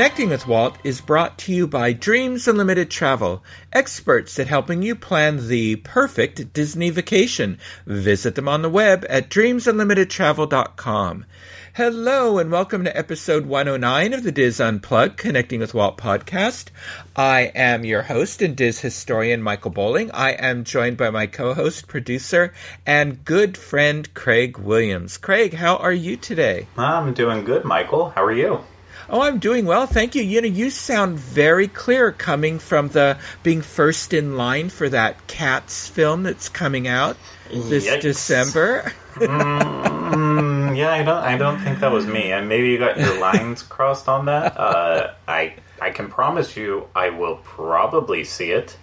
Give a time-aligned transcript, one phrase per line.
[0.00, 4.94] Connecting with Walt is brought to you by Dreams Unlimited Travel, experts at helping you
[4.96, 7.58] plan the perfect Disney vacation.
[7.84, 11.26] Visit them on the web at dreamsunlimitedtravel.com.
[11.74, 16.68] Hello and welcome to episode 109 of the DIS Unplugged Connecting with Walt podcast.
[17.14, 20.10] I am your host and DIS historian Michael Bowling.
[20.12, 22.54] I am joined by my co-host, producer,
[22.86, 25.18] and good friend Craig Williams.
[25.18, 26.68] Craig, how are you today?
[26.78, 28.08] I'm doing good, Michael.
[28.08, 28.64] How are you?
[29.10, 30.22] Oh, I'm doing well, thank you.
[30.22, 35.26] You know, you sound very clear coming from the being first in line for that
[35.26, 37.16] Cats film that's coming out
[37.50, 38.00] this Yikes.
[38.02, 38.92] December.
[39.14, 41.24] mm, yeah, I don't.
[41.24, 42.32] I don't think that was me.
[42.32, 44.56] And maybe you got your lines crossed on that.
[44.56, 48.76] Uh, I I can promise you, I will probably see it.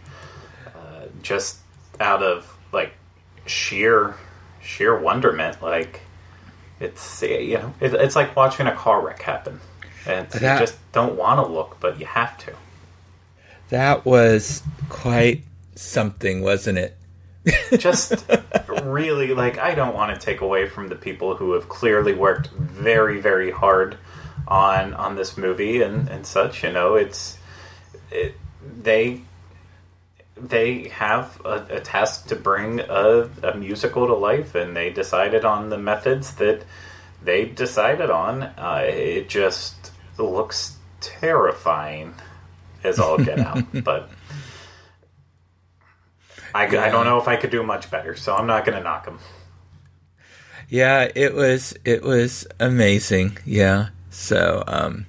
[0.68, 1.58] Uh, just
[2.00, 2.94] out of like
[3.46, 4.16] sheer
[4.62, 5.62] sheer wonderment.
[5.62, 6.02] Like
[6.80, 9.60] it's you know it, it's like watching a car wreck happen.
[10.08, 12.54] And That- you just don't want to look, but you have to.
[13.70, 15.44] That was quite
[15.76, 16.98] something, wasn't it?
[17.78, 18.26] just
[18.74, 22.50] really like I don't want to take away from the people who have clearly worked
[22.50, 23.98] very very hard
[24.48, 27.38] on on this movie and and such you know it's
[28.12, 28.36] it,
[28.82, 29.22] they
[30.36, 35.46] they have a, a task to bring a, a musical to life and they decided
[35.46, 36.64] on the methods that
[37.24, 39.77] they decided on uh, it just
[40.24, 42.14] looks terrifying
[42.84, 44.10] as I all get out but
[46.54, 48.84] I, I don't know if I could do much better, so I'm not going to
[48.84, 49.20] knock him.
[50.70, 53.38] Yeah, it was it was amazing.
[53.46, 53.90] Yeah.
[54.10, 55.06] So, um,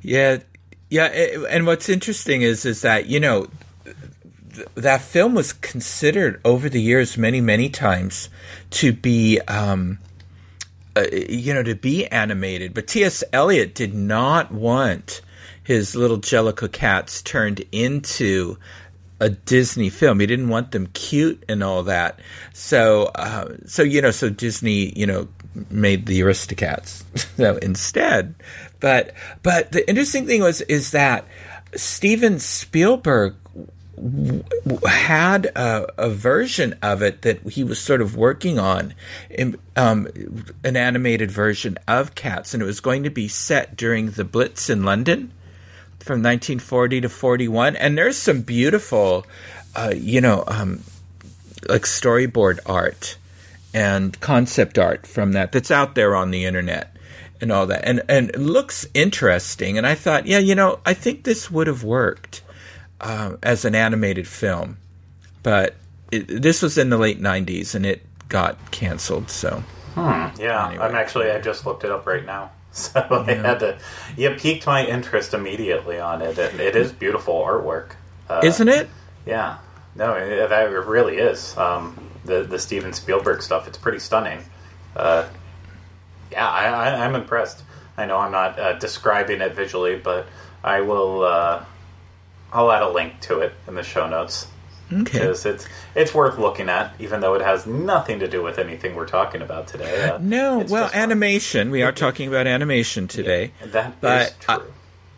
[0.00, 0.38] yeah,
[0.88, 1.06] yeah.
[1.06, 3.48] It, and what's interesting is is that you know
[4.54, 8.28] th- that film was considered over the years many many times
[8.70, 9.40] to be.
[9.42, 9.98] Um,
[10.96, 13.24] uh, you know, to be animated, but T.S.
[13.32, 15.20] Eliot did not want
[15.62, 18.58] his little Jellicle cats turned into
[19.20, 20.20] a Disney film.
[20.20, 22.20] He didn't want them cute and all that.
[22.52, 25.28] So, uh, so you know, so Disney, you know,
[25.70, 27.04] made the Aristocats
[27.36, 28.34] so instead.
[28.80, 31.26] But, but the interesting thing was is that
[31.74, 33.34] Steven Spielberg
[34.86, 38.94] had a, a version of it that he was sort of working on,
[39.30, 40.08] in, um,
[40.64, 44.68] an animated version of Cats, and it was going to be set during the Blitz
[44.68, 45.32] in London
[46.00, 49.24] from 1940 to 41 and there's some beautiful
[49.74, 50.82] uh, you know um,
[51.66, 53.16] like storyboard art
[53.72, 56.94] and concept art from that that's out there on the internet
[57.40, 57.84] and all that.
[57.84, 59.76] And and it looks interesting.
[59.78, 62.42] And i thought yeah you know i think this would have worked
[63.04, 64.76] uh, as an animated film
[65.42, 65.76] but
[66.10, 69.62] it, this was in the late 90s and it got canceled so
[70.38, 70.84] Yeah, Anyway.
[70.84, 71.30] I'm actually.
[71.30, 73.78] I just looked it up right now, so I had to.
[74.16, 77.92] You piqued my interest immediately on it, and it is beautiful artwork.
[78.28, 78.88] Uh, isn't it
[79.26, 79.58] Yeah,
[79.94, 81.56] no, it, that it really is.
[81.56, 84.40] Um, the the Steven Spielberg stuff, it's pretty stunning.
[84.96, 85.28] Uh,
[86.32, 87.62] yeah, I, I, I'm impressed.
[87.96, 90.26] I know I'm not uh, describing it visually, but
[90.64, 91.22] I will.
[92.54, 94.46] I'll add a link to it in the show notes
[94.92, 98.58] okay because it's it's worth looking at, even though it has nothing to do with
[98.58, 100.08] anything we're talking about today.
[100.10, 104.72] Uh, no well animation we are talking about animation today That is But I- true.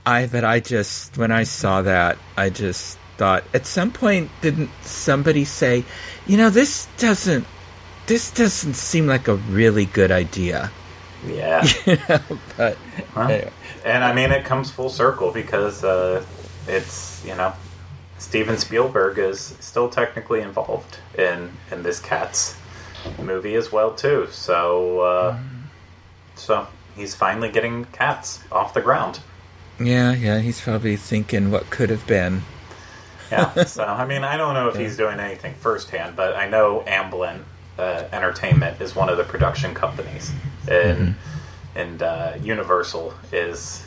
[0.06, 4.70] I but I just when I saw that, I just thought at some point didn't
[4.82, 5.84] somebody say,
[6.28, 7.44] you know, this doesn't
[8.06, 10.70] this doesn't seem like a really good idea.
[11.26, 11.66] yeah.
[11.86, 12.20] You know,
[12.56, 12.78] but
[13.16, 13.50] Well, anyway.
[13.84, 16.24] And I mean, it comes full circle because uh,
[16.68, 17.52] it's you know
[18.18, 22.56] Steven Spielberg is still technically involved in in this Cats
[23.22, 24.28] movie as well too.
[24.30, 25.38] So uh,
[26.34, 29.20] so he's finally getting Cats off the ground.
[29.78, 32.42] yeah, yeah, he's probably thinking what could have been.
[33.30, 33.64] Yeah.
[33.64, 37.42] so I mean, I don't know if he's doing anything firsthand, but I know Amblin
[37.78, 40.32] uh, Entertainment is one of the production companies,
[40.68, 41.14] and
[41.74, 43.85] and uh, Universal is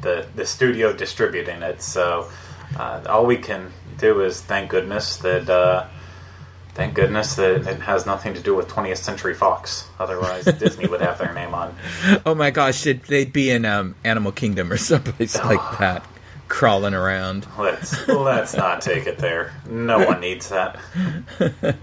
[0.00, 1.82] the the studio distributing it.
[1.82, 2.28] So
[2.76, 5.48] uh, all we can do is thank goodness that.
[5.48, 5.86] Uh,
[6.76, 9.88] Thank goodness that it has nothing to do with 20th Century Fox.
[9.98, 11.74] Otherwise, Disney would have their name on.
[12.26, 16.04] Oh my gosh, they'd, be in um, Animal Kingdom or someplace like that.
[16.48, 17.46] Crawling around.
[17.58, 19.52] Let's let's not take it there.
[19.68, 20.78] No one needs that.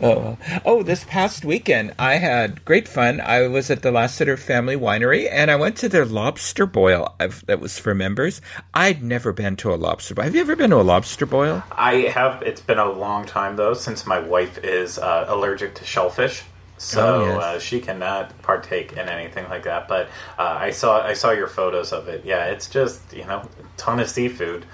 [0.00, 0.82] oh, oh!
[0.82, 3.20] This past weekend, I had great fun.
[3.20, 7.14] I was at the Lasseter Family Winery, and I went to their lobster boil.
[7.20, 8.40] I've, that was for members.
[8.74, 10.24] I'd never been to a lobster boil.
[10.24, 11.62] Have you ever been to a lobster boil?
[11.70, 12.42] I have.
[12.42, 16.42] It's been a long time though, since my wife is uh, allergic to shellfish
[16.80, 17.42] so oh, yes.
[17.42, 19.86] uh, she cannot partake in anything like that.
[19.86, 20.06] But
[20.38, 22.24] uh, I saw I saw your photos of it.
[22.24, 24.64] Yeah, it's just you know a ton of seafood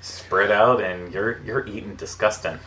[0.00, 2.58] spread out, and you're you're eating disgusting.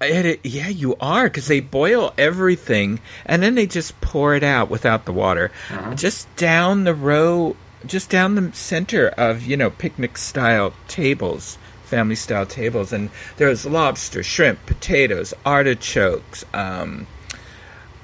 [0.00, 4.70] It, yeah, you are because they boil everything and then they just pour it out
[4.70, 5.96] without the water, mm-hmm.
[5.96, 7.54] just down the row,
[7.84, 13.08] just down the center of you know picnic style tables family style tables and
[13.38, 17.06] there's lobster shrimp potatoes artichokes um,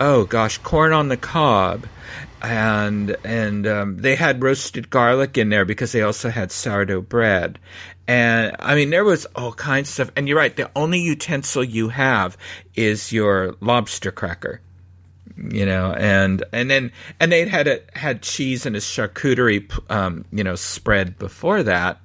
[0.00, 1.86] oh gosh, corn on the cob,
[2.42, 7.58] and and um, they had roasted garlic in there because they also had sourdough bread,
[8.06, 10.10] and I mean there was all kinds of stuff.
[10.16, 12.36] And you're right, the only utensil you have
[12.74, 14.60] is your lobster cracker,
[15.36, 20.24] you know, and and then and they'd had it had cheese and a charcuterie, um,
[20.32, 22.00] you know, spread before that.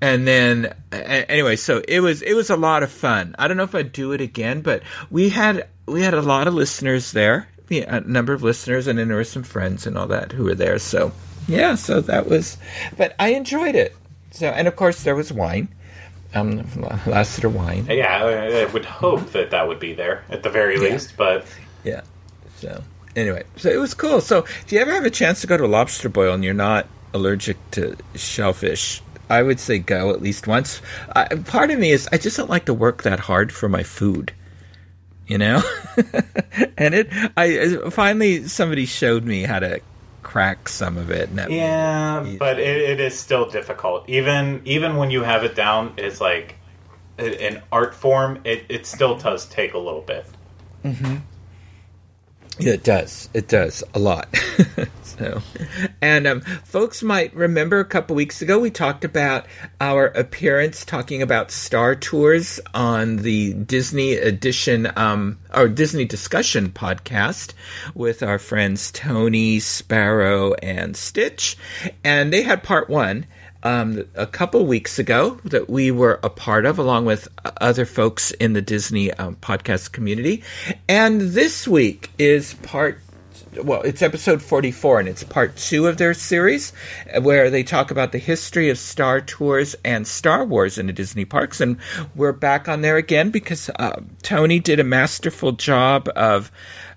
[0.00, 3.34] And then anyway, so it was it was a lot of fun.
[3.38, 6.48] I don't know if I'd do it again, but we had we had a lot
[6.48, 10.06] of listeners there, a number of listeners, and then there were some friends and all
[10.08, 10.78] that who were there.
[10.78, 11.12] So
[11.48, 12.56] yeah, so that was,
[12.96, 13.94] but I enjoyed it.
[14.30, 15.68] So and of course there was wine,
[16.34, 17.86] um, Lasseter wine.
[17.88, 20.90] Yeah, I would hope that that would be there at the very yeah.
[20.90, 21.46] least, but
[21.84, 22.02] yeah.
[22.56, 22.82] So
[23.14, 24.20] anyway, so it was cool.
[24.20, 26.54] So if you ever have a chance to go to a lobster boil and you're
[26.54, 30.80] not allergic to shellfish, I would say go at least once.
[31.46, 34.32] Part of me is I just don't like to work that hard for my food
[35.26, 35.62] you know?
[36.76, 39.80] And it i finally somebody showed me how to
[40.22, 44.08] crack some of it yeah but it, it is still difficult.
[44.08, 46.56] Even even when you have it down it's like
[47.18, 50.26] an art form it, it still does take a little bit.
[50.84, 51.16] Mm-hmm.
[52.58, 54.28] Yeah, it does it does a lot
[55.18, 55.42] So,
[56.02, 59.46] and um, folks might remember a couple weeks ago we talked about
[59.80, 67.52] our appearance talking about Star Tours on the Disney edition, um, our Disney discussion podcast
[67.94, 71.56] with our friends Tony, Sparrow, and Stitch,
[72.02, 73.26] and they had part one.
[73.64, 77.28] Um, a couple weeks ago that we were a part of, along with
[77.62, 80.44] other folks in the Disney um, podcast community.
[80.86, 83.00] And this week is part
[83.62, 86.72] well, it's episode 44, and it's part two of their series
[87.20, 91.24] where they talk about the history of Star Tours and Star Wars in the Disney
[91.24, 91.60] parks.
[91.60, 91.78] And
[92.14, 96.50] we're back on there again because uh, Tony did a masterful job of,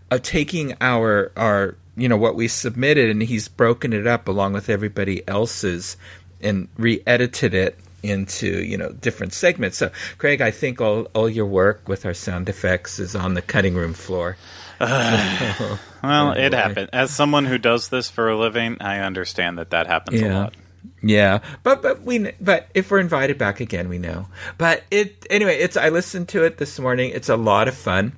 [0.10, 4.54] of taking our, our, you know, what we submitted, and he's broken it up along
[4.54, 5.98] with everybody else's
[6.42, 9.78] and re edited it into you know different segments.
[9.78, 13.42] So, Craig, I think all all your work with our sound effects is on the
[13.42, 14.38] cutting room floor.
[14.80, 16.90] Uh, well, it happened.
[16.94, 20.28] As someone who does this for a living, I understand that that happens yeah.
[20.28, 20.56] a lot.
[21.02, 24.28] Yeah, but but we but if we're invited back again, we know.
[24.58, 25.58] But it anyway.
[25.58, 27.12] It's I listened to it this morning.
[27.14, 28.14] It's a lot of fun,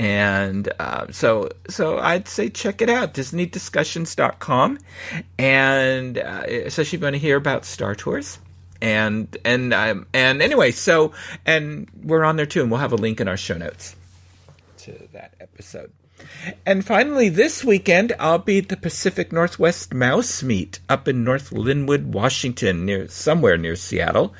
[0.00, 3.12] and uh, so so I'd say check it out.
[3.12, 4.78] DisneyDiscussions.com,
[5.38, 8.38] and uh, especially if you want to hear about Star Tours
[8.80, 11.12] and and um, and anyway, so
[11.44, 13.94] and we're on there too, and we'll have a link in our show notes
[14.78, 15.92] to that episode.
[16.64, 21.50] And finally, this weekend, I'll be at the Pacific Northwest Mouse Meet up in North
[21.50, 24.34] Lynnwood, Washington, near somewhere near Seattle.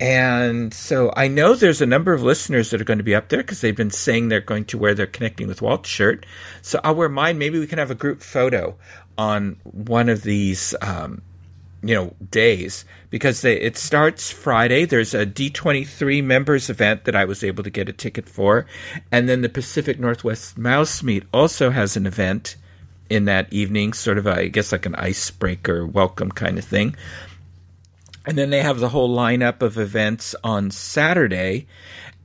[0.00, 3.28] And so I know there's a number of listeners that are going to be up
[3.28, 6.24] there because they've been saying they're going to wear their Connecting with Walt shirt.
[6.62, 7.36] So I'll wear mine.
[7.36, 8.76] Maybe we can have a group photo
[9.18, 11.20] on one of these um,
[11.82, 14.86] you know days because they, it starts Friday.
[14.86, 18.66] There's a D23 members event that I was able to get a ticket for,
[19.12, 22.56] and then the Pacific Northwest Mouse Meet also has an event
[23.08, 26.96] in that evening, sort of a, I guess like an icebreaker welcome kind of thing.
[28.26, 31.66] And then they have the whole lineup of events on Saturday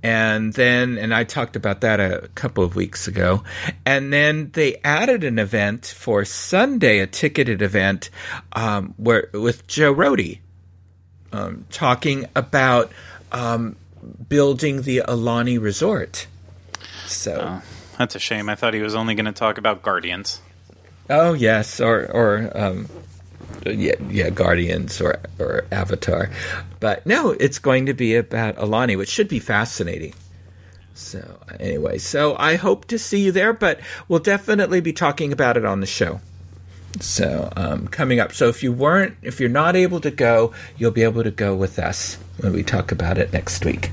[0.05, 3.43] and then and I talked about that a couple of weeks ago.
[3.87, 8.11] And then they added an event for Sunday, a ticketed event,
[8.53, 10.37] um, where with Joe Rohde,
[11.31, 12.91] um, talking about
[13.31, 13.77] um,
[14.29, 16.27] building the Aulani Resort.
[17.07, 17.61] So oh,
[17.97, 18.47] that's a shame.
[18.47, 20.39] I thought he was only going to talk about Guardians.
[21.09, 22.87] Oh yes, or or um,
[23.65, 26.29] yeah, yeah, Guardians or or Avatar,
[26.79, 30.13] but no, it's going to be about Aulani, which should be fascinating.
[30.93, 35.57] So anyway, so I hope to see you there, but we'll definitely be talking about
[35.57, 36.21] it on the show.
[37.01, 38.31] So um, coming up.
[38.33, 41.53] So if you weren't, if you're not able to go, you'll be able to go
[41.53, 43.91] with us when we talk about it next week.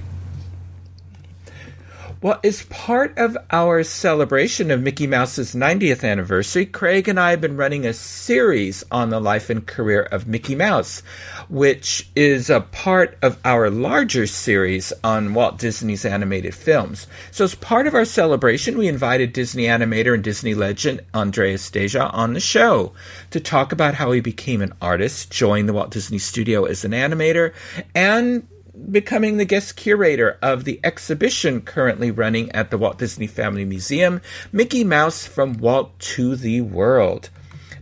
[2.23, 7.41] Well, as part of our celebration of Mickey Mouse's 90th anniversary, Craig and I have
[7.41, 11.03] been running a series on the life and career of Mickey Mouse,
[11.49, 17.09] which is a part of our larger series on Walt Disney's animated films.
[17.33, 22.09] So, as part of our celebration, we invited Disney animator and Disney legend Andreas Deja
[22.13, 22.93] on the show
[23.33, 26.93] to talk about how he became an artist, joined the Walt Disney Studio as an
[26.93, 27.53] animator,
[27.97, 28.47] and
[28.91, 34.21] becoming the guest curator of the exhibition currently running at the Walt Disney Family Museum,
[34.51, 37.31] Mickey Mouse from Walt to the World.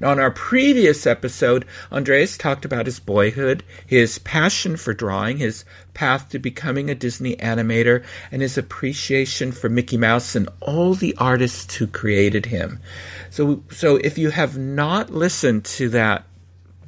[0.03, 6.31] On our previous episode, Andreas talked about his boyhood, his passion for drawing, his path
[6.31, 8.03] to becoming a Disney animator,
[8.33, 12.81] and his appreciation for Mickey Mouse and all the artists who created him.
[13.29, 16.25] So, so if you have not listened to that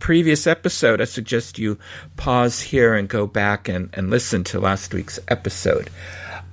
[0.03, 1.79] previous episode, I suggest you
[2.17, 5.91] pause here and go back and, and listen to last week's episode.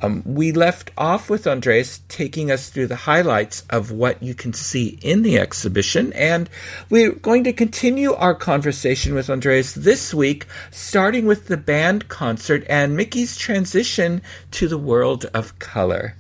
[0.04, 4.54] Um, we left off with Andreas taking us through the highlights of what you can
[4.54, 6.48] see in the exhibition, and
[6.92, 12.64] we're going to continue our conversation with Andreas this week, starting with the band concert
[12.70, 16.16] and Mickey's transition to the world of color.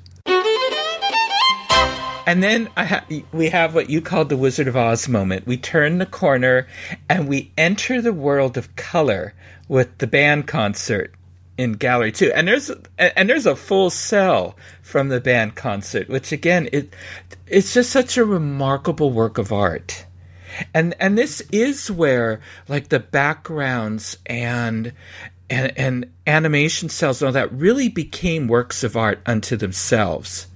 [2.26, 5.48] And then ha- we have what you called the Wizard of Oz moment.
[5.48, 6.68] We turn the corner
[7.10, 9.34] and we enter the world of color
[9.68, 11.14] with the band concert
[11.58, 12.32] in gallery two.
[12.34, 16.94] And there's and there's a full cell from the band concert, which again it
[17.48, 20.06] it's just such a remarkable work of art.
[20.74, 24.94] And and this is where like the backgrounds and
[25.50, 30.48] and, and animation cells and all that really became works of art unto themselves.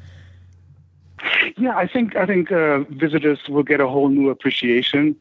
[1.58, 5.16] Yeah, I think I think uh, visitors will get a whole new appreciation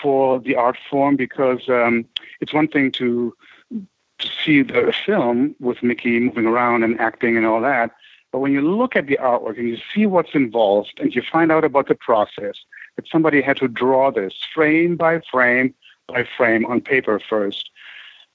[0.00, 2.04] for the art form because um,
[2.40, 3.34] it's one thing to,
[3.70, 7.92] to see the film with Mickey moving around and acting and all that,
[8.32, 11.52] but when you look at the artwork and you see what's involved and you find
[11.52, 12.56] out about the process
[12.96, 15.74] that somebody had to draw this frame by frame
[16.08, 17.70] by frame on paper first,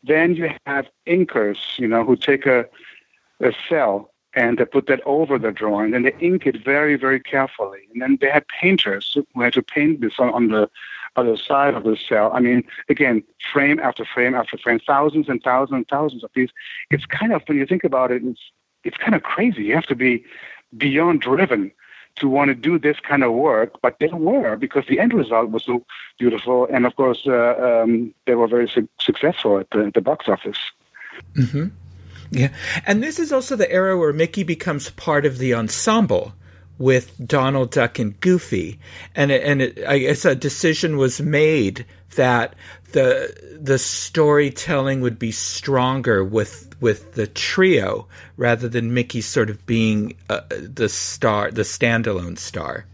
[0.03, 2.65] then you have inkers, you know, who take a
[3.39, 7.19] a cell and they put that over the drawing and they ink it very, very
[7.19, 7.79] carefully.
[7.91, 10.69] And then they had painters who had to paint this on, the
[11.15, 12.29] other side of the cell.
[12.31, 16.51] I mean, again, frame after frame after frame, thousands and thousands and thousands of these.
[16.91, 18.43] It's kind of, when you think about it, it's,
[18.83, 19.63] it's kind of crazy.
[19.63, 20.23] You have to be
[20.77, 21.71] beyond driven
[22.17, 25.49] to want to do this kind of work, but they were because the end result
[25.49, 25.83] was so
[26.19, 26.67] beautiful.
[26.71, 30.59] And of course, uh, um, they were very su- successful at the, the box office.
[31.33, 31.69] Mm-hmm.
[32.31, 32.49] Yeah,
[32.85, 36.33] and this is also the era where Mickey becomes part of the ensemble
[36.77, 38.79] with Donald Duck and Goofy,
[39.15, 42.55] and it, and it, I guess a decision was made that
[42.91, 48.07] the the storytelling would be stronger with with the trio
[48.37, 52.85] rather than Mickey sort of being uh, the star, the standalone star.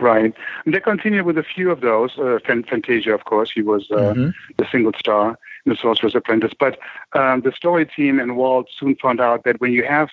[0.00, 0.34] Right.
[0.64, 2.18] And they continued with a few of those.
[2.18, 4.30] Uh, Fantasia, of course, he was uh, mm-hmm.
[4.56, 6.52] the single star The Sorcerer's Apprentice.
[6.58, 6.78] But
[7.14, 10.10] um, the story team and Walt soon found out that when you have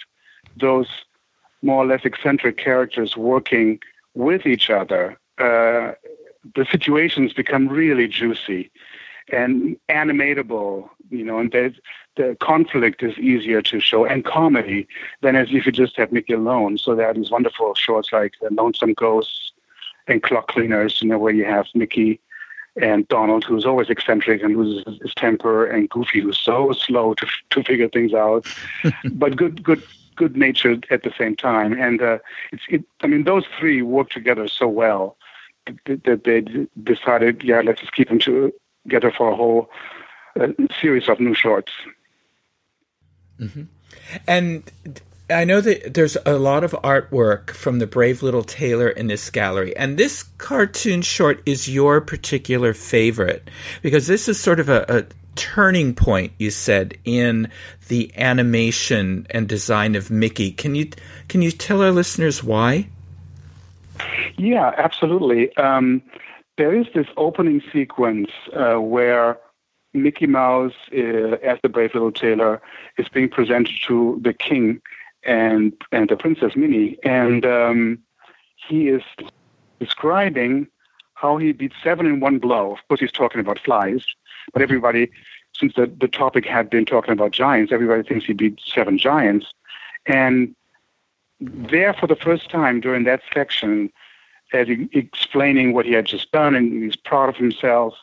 [0.57, 0.87] those
[1.61, 3.79] more or less eccentric characters working
[4.13, 5.91] with each other, uh,
[6.55, 8.71] the situations become really juicy
[9.31, 11.73] and animatable, you know, and the,
[12.15, 14.87] the conflict is easier to show and comedy
[15.21, 16.77] than as if you just have Mickey alone.
[16.77, 19.51] So there are these wonderful shorts like Lonesome Ghosts
[20.07, 22.19] and clock cleaners, you know, where you have Mickey
[22.75, 27.27] and Donald, who's always eccentric and loses his temper, and Goofy, who's so slow to
[27.49, 28.45] to figure things out,
[29.11, 29.83] but good, good,
[30.15, 31.73] good natured at the same time.
[31.73, 32.19] And uh,
[32.51, 35.17] it's, it, I mean, those three work together so well
[35.85, 36.41] that they
[36.83, 39.69] decided, yeah, let's just keep them together for a whole
[40.39, 40.47] uh,
[40.79, 41.71] series of new shorts.
[43.39, 43.63] Mm-hmm.
[44.27, 44.71] And
[45.31, 49.29] I know that there's a lot of artwork from the Brave Little Tailor in this
[49.29, 53.49] gallery, and this cartoon short is your particular favorite
[53.81, 56.33] because this is sort of a, a turning point.
[56.37, 57.49] You said in
[57.87, 60.51] the animation and design of Mickey.
[60.51, 60.89] Can you
[61.27, 62.87] can you tell our listeners why?
[64.37, 65.55] Yeah, absolutely.
[65.57, 66.01] Um,
[66.57, 69.37] there is this opening sequence uh, where
[69.93, 72.61] Mickey Mouse, uh, as the brave little tailor,
[72.97, 74.81] is being presented to the king
[75.23, 77.99] and and the Princess Minnie, and um,
[78.55, 79.03] he is
[79.79, 80.67] describing
[81.13, 82.73] how he beat seven in one blow.
[82.73, 84.05] Of course, he's talking about flies,
[84.53, 85.11] but everybody,
[85.53, 89.47] since the, the topic had been talking about giants, everybody thinks he beat seven giants.
[90.07, 90.55] And
[91.39, 93.91] there, for the first time during that section,
[94.53, 97.95] as he explaining what he had just done, and he's proud of himself.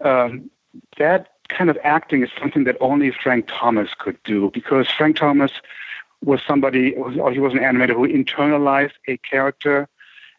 [0.00, 0.50] Um,
[0.98, 5.52] that kind of acting is something that only Frank Thomas could do because Frank Thomas
[6.24, 9.88] was somebody, or he was an animator who internalized a character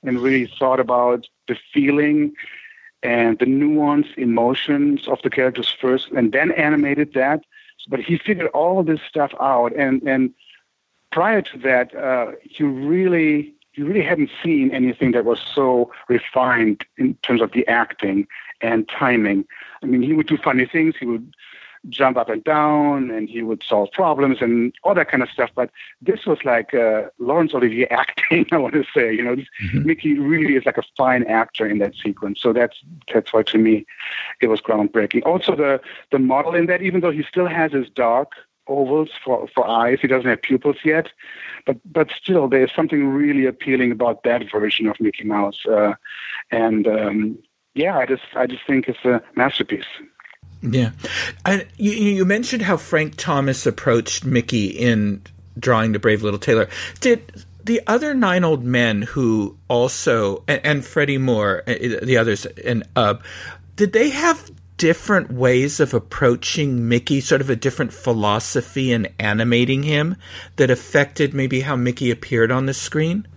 [0.03, 2.33] and really thought about the feeling
[3.01, 7.41] and the nuanced emotions of the characters first, and then animated that.
[7.87, 10.33] But he figured all this stuff out, and and
[11.11, 16.85] prior to that, uh, you really you really hadn't seen anything that was so refined
[16.97, 18.27] in terms of the acting
[18.61, 19.45] and timing.
[19.81, 20.95] I mean, he would do funny things.
[20.99, 21.33] He would
[21.87, 25.49] jump up and down and he would solve problems and all that kind of stuff.
[25.55, 25.69] But
[26.01, 29.13] this was like uh, Laurence Olivier acting, I want to say.
[29.13, 29.85] You know, mm-hmm.
[29.85, 32.41] Mickey really is like a fine actor in that sequence.
[32.41, 32.77] So that's
[33.13, 33.85] that's why to me
[34.41, 35.25] it was groundbreaking.
[35.25, 35.81] Also the
[36.11, 38.33] the model in that, even though he still has his dark
[38.67, 41.09] ovals for, for eyes, he doesn't have pupils yet,
[41.65, 45.65] but but still there's something really appealing about that version of Mickey Mouse.
[45.65, 45.93] Uh,
[46.51, 47.37] and um,
[47.73, 49.85] yeah, I just I just think it's a masterpiece.
[50.61, 50.91] Yeah,
[51.77, 55.21] you, you mentioned how Frank Thomas approached Mickey in
[55.57, 56.67] drawing the Brave Little Tailor.
[56.99, 62.45] Did the other nine old men who also and, and Freddie Moore, uh, the others,
[62.45, 63.15] and uh,
[63.75, 69.83] did they have different ways of approaching Mickey, sort of a different philosophy in animating
[69.83, 70.15] him
[70.55, 73.27] that affected maybe how Mickey appeared on the screen?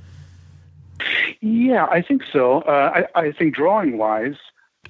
[1.40, 2.60] Yeah, I think so.
[2.60, 4.36] Uh, I, I think drawing wise,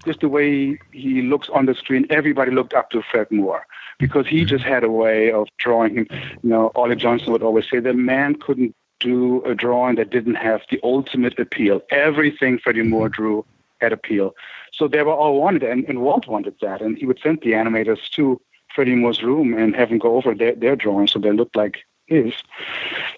[0.04, 3.66] just the way he looks on the screen, everybody looked up to Fred Moore
[3.98, 6.06] because he just had a way of drawing him.
[6.42, 10.36] You know, Ollie Johnston would always say the man couldn't do a drawing that didn't
[10.36, 11.82] have the ultimate appeal.
[11.90, 13.44] Everything Freddie Moore drew
[13.80, 14.34] had appeal.
[14.72, 17.52] So they were all wanted, and, and Walt wanted that, and he would send the
[17.52, 18.40] animators to
[18.74, 21.84] Freddie Moore's room and have him go over their, their drawings so they looked like
[22.06, 22.32] his.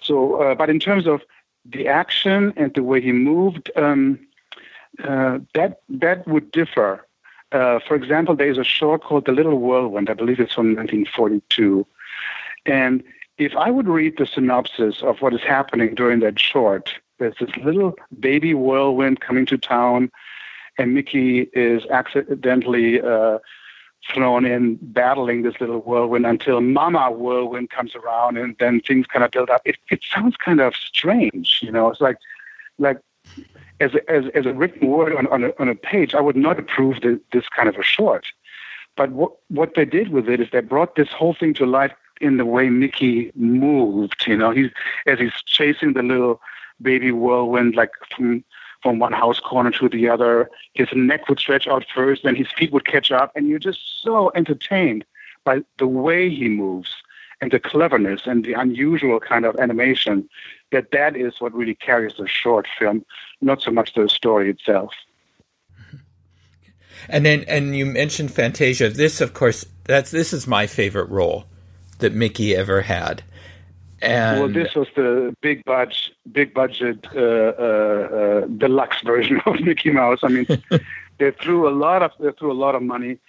[0.01, 1.21] So, uh, but in terms of
[1.63, 4.19] the action and the way he moved, um,
[5.03, 7.05] uh, that that would differ.
[7.51, 10.09] Uh, for example, there is a short called The Little Whirlwind.
[10.09, 11.85] I believe it's from 1942.
[12.65, 13.03] And
[13.37, 17.55] if I would read the synopsis of what is happening during that short, there's this
[17.57, 20.11] little baby whirlwind coming to town,
[20.77, 23.39] and Mickey is accidentally uh,
[24.13, 29.23] thrown in battling this little whirlwind until Mama Whirlwind comes around, and then things kind
[29.23, 29.61] of build up.
[29.65, 31.89] It it sounds kind of strange, you know.
[31.89, 32.17] It's like
[32.77, 32.99] like
[33.79, 36.35] as a, as, as a written word on, on, a, on a page, I would
[36.35, 38.27] not approve the, this kind of a short.
[38.95, 41.93] But what, what they did with it is they brought this whole thing to life
[42.21, 44.25] in the way Mickey moved.
[44.25, 44.71] You know, he's
[45.05, 46.39] as he's chasing the little
[46.81, 48.43] baby whirlwind, like from
[48.81, 50.49] from one house corner to the other.
[50.73, 54.01] His neck would stretch out first, then his feet would catch up, and you're just
[54.01, 55.03] so entertained
[55.43, 56.95] by the way he moves
[57.41, 60.29] and the cleverness and the unusual kind of animation
[60.71, 63.05] that that is what really carries the short film,
[63.41, 64.93] not so much the story itself.
[67.07, 68.89] And then, and you mentioned Fantasia.
[68.89, 71.45] This, of course, that's this is my favorite role
[71.99, 73.23] that Mickey ever had.
[74.01, 79.59] And well, this was the big budget, big budget uh, uh, uh, deluxe version of
[79.61, 80.19] Mickey Mouse.
[80.23, 80.47] I mean,
[81.17, 83.19] they threw a lot of they threw a lot of money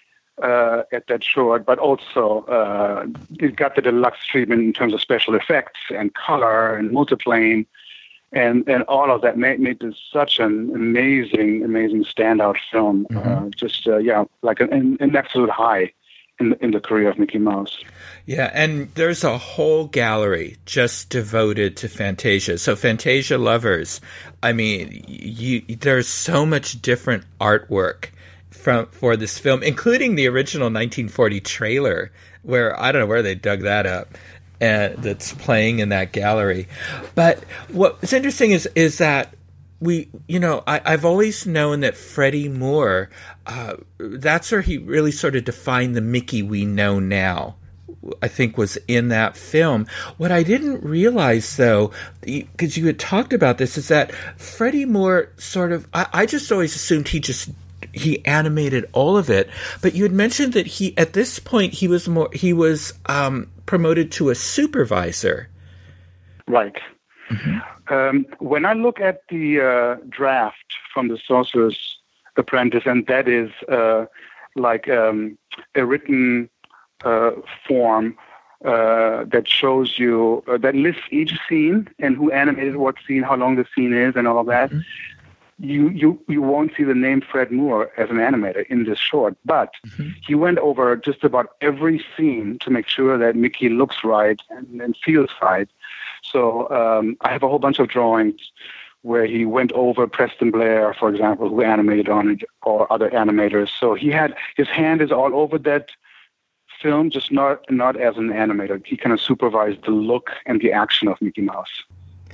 [0.43, 3.07] uh, at that short, but also uh,
[3.39, 7.67] it got the deluxe treatment in terms of special effects and color and multiplane,
[8.33, 13.07] and and all of that made made this such an amazing, amazing standout film.
[13.11, 13.47] Mm-hmm.
[13.47, 15.93] Uh, just uh, yeah, like an, an absolute high
[16.39, 17.83] in in the career of Mickey Mouse.
[18.27, 22.59] Yeah, and there's a whole gallery just devoted to Fantasia.
[22.59, 24.01] So Fantasia lovers,
[24.43, 28.11] I mean, you, there's so much different artwork
[28.67, 32.11] from for this film, including the original 1940 trailer,
[32.43, 34.19] where I don't know where they dug that up,
[34.61, 36.67] and that's playing in that gallery.
[37.15, 39.33] But what's interesting is is that
[39.79, 43.09] we, you know, I, have always known that Freddie Moore,
[43.47, 47.55] uh, that's where he really sort of defined the Mickey we know now.
[48.21, 49.87] I think was in that film.
[50.17, 55.31] What I didn't realize, though, because you had talked about this, is that Freddie Moore
[55.37, 55.87] sort of.
[55.95, 57.49] I, I just always assumed he just
[57.97, 59.49] he animated all of it.
[59.83, 63.51] But you had mentioned that he at this point he was more he was um,
[63.67, 65.49] promoted to a supervisor.
[66.47, 66.77] Right.
[67.31, 67.93] Mm-hmm.
[67.93, 71.99] Um, when I look at the uh, draft from the Sorcerer's
[72.37, 74.07] Apprentice, and that is uh,
[74.55, 75.39] like um,
[75.75, 76.51] a written
[77.05, 77.31] uh,
[77.67, 78.17] form
[78.65, 83.37] uh, that shows you uh, that lists each scene and who animated what scene, how
[83.37, 84.71] long the scene is, and all of that.
[84.71, 85.16] Mm-hmm
[85.59, 89.37] you, you, you won't see the name Fred Moore as an animator in this short,
[89.45, 90.11] but mm-hmm.
[90.27, 94.81] he went over just about every scene to make sure that Mickey looks right and,
[94.81, 95.69] and feels right.
[96.23, 98.53] So um, I have a whole bunch of drawings
[99.03, 103.69] where he went over Preston Blair, for example, who animated on it, or other animators.
[103.79, 105.91] So he had his hand is all over that
[106.83, 108.85] film, just not not as an animator.
[108.85, 111.85] He kind of supervised the look and the action of Mickey Mouse.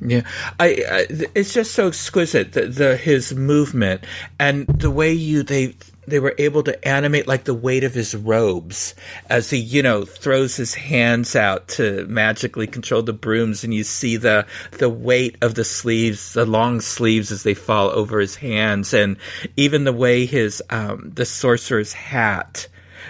[0.05, 0.23] Yeah,
[0.59, 4.03] I, I, it's just so exquisite the, the his movement
[4.41, 5.77] and the way you they
[6.09, 8.97] they were able to animate like the weight of his robes
[9.31, 13.85] as he you know throws his hands out to magically control the brooms and you
[13.85, 18.35] see the the weight of the sleeves the long sleeves as they fall over his
[18.35, 19.17] hands and
[19.57, 22.67] even the way his um the sorcerer's hat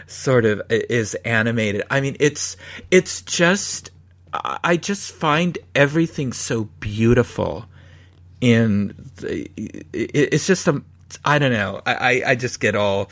[0.06, 1.82] sort of is animated.
[1.90, 2.56] I mean it's
[2.90, 3.90] it's just
[4.34, 7.66] I just find everything so beautiful
[8.40, 9.50] in the,
[9.92, 10.82] it's just a
[11.24, 11.82] I don't know.
[11.86, 13.10] I I just get all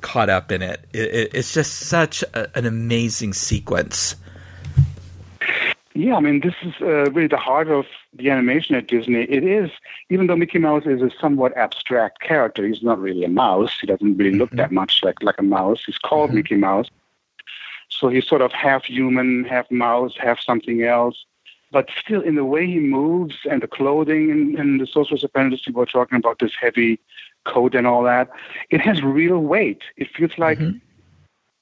[0.00, 4.16] caught up in it, it it's just such a, an amazing sequence.
[5.94, 9.22] Yeah I mean this is uh, really the heart of the animation at Disney.
[9.22, 9.70] It is
[10.08, 13.76] even though Mickey Mouse is a somewhat abstract character he's not really a mouse.
[13.80, 14.58] He doesn't really look mm-hmm.
[14.58, 15.82] that much like like a mouse.
[15.84, 16.36] He's called mm-hmm.
[16.36, 16.88] Mickey Mouse
[17.98, 21.24] so he's sort of half human, half mouse, half something else.
[21.70, 25.82] But still, in the way he moves and the clothing and, and the Apprentice, people
[25.82, 27.00] are talking about this heavy
[27.44, 28.30] coat and all that.
[28.70, 29.82] It has real weight.
[29.96, 30.78] It feels like, mm-hmm.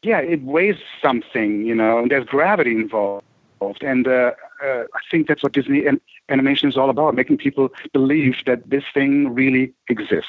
[0.03, 3.25] yeah, it weighs something, you know, and there's gravity involved.
[3.81, 7.71] And uh, uh, I think that's what Disney and animation is all about, making people
[7.93, 10.29] believe that this thing really exists.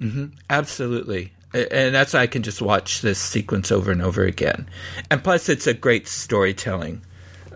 [0.00, 0.26] Mm-hmm.
[0.50, 4.68] Absolutely and that's why I can just watch this sequence over and over again.
[5.10, 7.02] And plus, it's a great storytelling,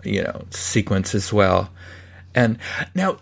[0.03, 1.69] you know, sequence as well.
[2.33, 2.57] And
[2.93, 3.19] now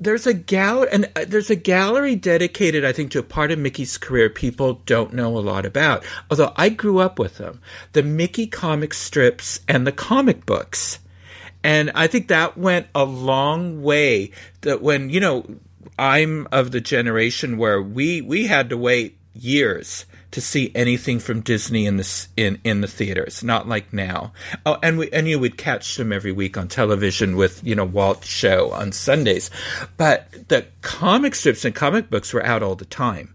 [0.00, 3.58] there's a gal and uh, there's a gallery dedicated, I think, to a part of
[3.58, 6.04] Mickey's career people don't know a lot about.
[6.30, 7.60] Although I grew up with them,
[7.92, 11.00] the Mickey comic strips and the comic books.
[11.62, 14.30] And I think that went a long way.
[14.62, 15.46] That when you know,
[15.98, 21.42] I'm of the generation where we we had to wait years to see anything from
[21.42, 23.44] Disney in the in in the theaters.
[23.44, 24.32] Not like now.
[24.66, 27.84] Oh, and we and you would catch them every week on television with you know
[27.84, 29.48] Walt's show on Sundays,
[29.96, 33.33] but the comic strips and comic books were out all the time.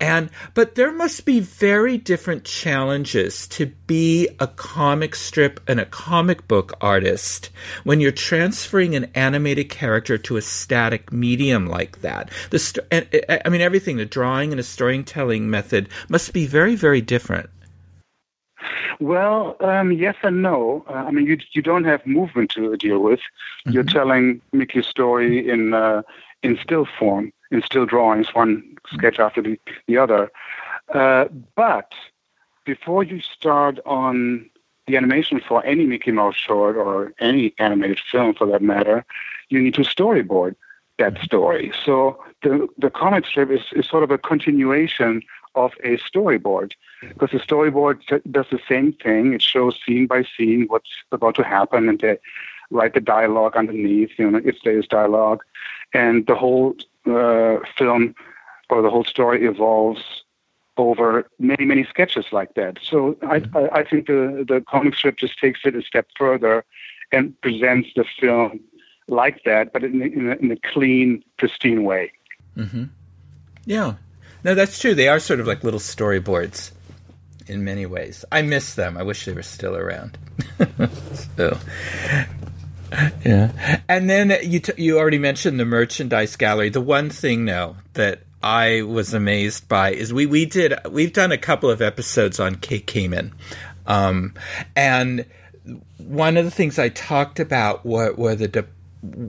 [0.00, 5.86] And but there must be very different challenges to be a comic strip and a
[5.86, 7.50] comic book artist
[7.84, 12.30] when you're transferring an animated character to a static medium like that.
[12.50, 13.08] The st- and,
[13.44, 17.50] I mean everything the drawing and the storytelling method must be very very different.
[18.98, 20.84] Well, um, yes and no.
[20.88, 23.20] Uh, I mean, you you don't have movement to deal with.
[23.20, 23.72] Mm-hmm.
[23.72, 26.02] You're telling Mickey's story in uh,
[26.42, 30.30] in still form, in still drawings, one sketch after the, the other.
[30.92, 31.92] Uh, but
[32.64, 34.48] before you start on
[34.86, 39.04] the animation for any Mickey Mouse short or any animated film for that matter,
[39.48, 40.54] you need to storyboard
[40.98, 41.72] that story.
[41.84, 45.22] So the, the comic strip is, is sort of a continuation
[45.54, 49.32] of a storyboard because the storyboard does the same thing.
[49.32, 52.18] It shows scene by scene what's about to happen and they
[52.70, 55.42] write the dialogue underneath, you know, if there is dialogue.
[55.92, 56.76] And the whole
[57.06, 58.14] uh, film
[58.70, 60.02] or the whole story evolves
[60.76, 62.78] over many many sketches like that.
[62.82, 66.64] So I, I, I think the the comic strip just takes it a step further
[67.12, 68.60] and presents the film
[69.08, 72.12] like that, but in, in, a, in a clean, pristine way.
[72.56, 72.84] Mm-hmm.
[73.64, 73.94] Yeah,
[74.44, 74.94] no, that's true.
[74.94, 76.72] They are sort of like little storyboards
[77.46, 78.24] in many ways.
[78.30, 78.96] I miss them.
[78.96, 80.18] I wish they were still around.
[81.36, 81.58] so,
[83.24, 83.80] yeah.
[83.88, 86.68] And then you t- you already mentioned the merchandise gallery.
[86.68, 91.32] The one thing though that I was amazed by is we we did we've done
[91.32, 93.32] a couple of episodes on Kay Kamen,
[93.86, 94.34] um,
[94.74, 95.24] and
[95.98, 98.66] one of the things I talked about were, were the de-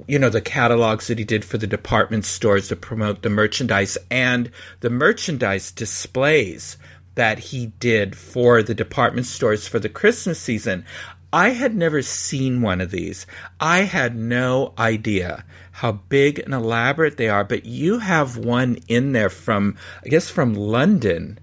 [0.07, 3.97] you know the catalogs that he did for the department stores to promote the merchandise
[4.09, 6.77] and the merchandise displays
[7.15, 10.85] that he did for the department stores for the Christmas season.
[11.37, 13.27] I had never seen one of these.
[13.59, 19.11] I had no idea how big and elaborate they are, but you have one in
[19.11, 21.37] there from, I guess, from London.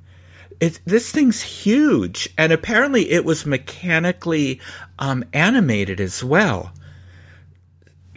[0.58, 4.60] It, this thing's huge, and apparently it was mechanically
[4.98, 6.72] um, animated as well.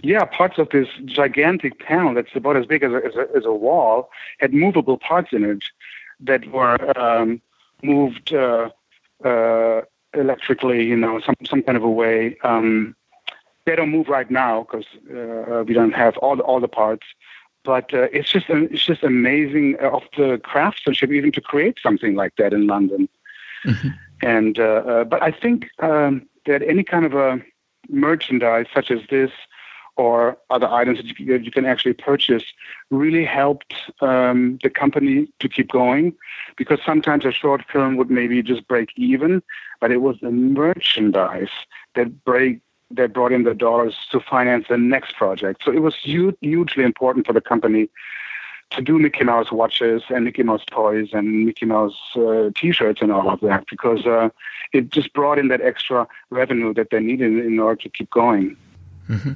[0.01, 3.45] Yeah, parts of this gigantic panel that's about as big as a, as a, as
[3.45, 4.09] a wall
[4.39, 5.65] had movable parts in it
[6.21, 7.39] that were um,
[7.83, 8.71] moved uh,
[9.23, 9.81] uh,
[10.13, 12.37] electrically, you know, some some kind of a way.
[12.43, 12.95] Um,
[13.65, 17.05] they don't move right now because uh, we don't have all the, all the parts.
[17.63, 22.35] But uh, it's just it's just amazing of the craftsmanship even to create something like
[22.37, 23.09] that in London.
[23.65, 23.89] Mm-hmm.
[24.21, 27.41] And uh, uh but I think um, that any kind of a
[27.89, 29.31] merchandise such as this,
[29.97, 32.43] or other items that you, you can actually purchase
[32.91, 36.15] really helped um, the company to keep going
[36.55, 39.41] because sometimes a short film would maybe just break even,
[39.81, 41.49] but it was the merchandise
[41.95, 42.59] that break
[42.91, 45.61] that brought in the dollars to finance the next project.
[45.65, 47.89] So it was huge, hugely important for the company
[48.69, 53.11] to do Mickey Mouse watches and Mickey Mouse toys and Mickey Mouse uh, T-shirts and
[53.11, 54.29] all of that because uh,
[54.73, 58.55] it just brought in that extra revenue that they needed in order to keep going.
[59.09, 59.33] Mm-hmm.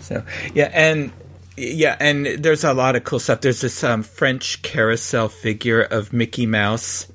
[0.00, 1.12] So yeah, and
[1.56, 3.40] yeah, and there's a lot of cool stuff.
[3.40, 7.06] There's this um, French carousel figure of Mickey Mouse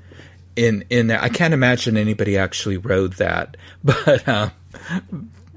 [0.56, 1.21] in in there.
[1.21, 4.51] I can't imagine anybody actually rode that, but um,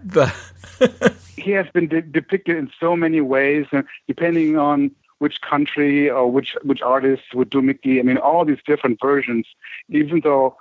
[0.05, 0.35] but
[1.37, 6.31] he has been de- depicted in so many ways, and depending on which country or
[6.31, 7.99] which which artist would do Mickey.
[7.99, 9.47] I mean, all these different versions.
[9.89, 10.57] Even though,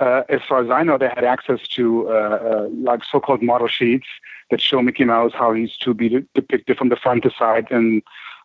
[0.00, 3.68] uh, as far as I know, they had access to uh, uh, like so-called model
[3.68, 4.06] sheets
[4.52, 7.66] that show Mickey Mouse how he's to be de- depicted from the front to side
[7.70, 8.02] and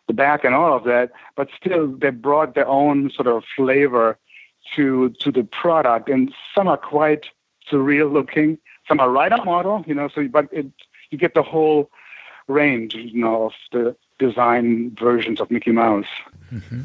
[0.08, 1.12] the back and all of that.
[1.36, 4.18] But still, they brought their own sort of flavor
[4.74, 7.26] to to the product, and some are quite
[7.70, 8.58] surreal looking.
[8.88, 10.08] Some are right on model, you know.
[10.08, 10.66] So, but it,
[11.10, 11.90] you get the whole
[12.48, 16.12] range, you know, of the design versions of Mickey Mouse.
[16.52, 16.80] Mm-hmm.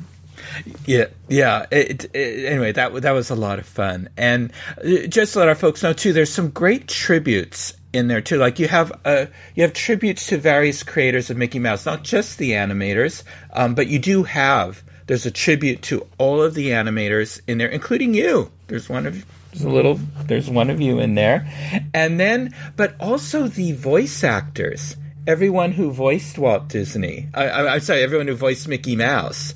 [0.85, 1.65] Yeah, yeah.
[1.71, 5.47] It, it, anyway, that that was a lot of fun, and uh, just to let
[5.47, 8.37] our folks know too, there's some great tributes in there too.
[8.37, 9.25] Like you have uh,
[9.55, 13.87] you have tributes to various creators of Mickey Mouse, not just the animators, um, but
[13.87, 18.51] you do have there's a tribute to all of the animators in there, including you.
[18.67, 21.47] There's one of there's a little there's one of you in there,
[21.93, 27.29] and then but also the voice actors everyone who voiced Walt Disney.
[27.33, 29.53] I, am sorry, everyone who voiced Mickey Mouse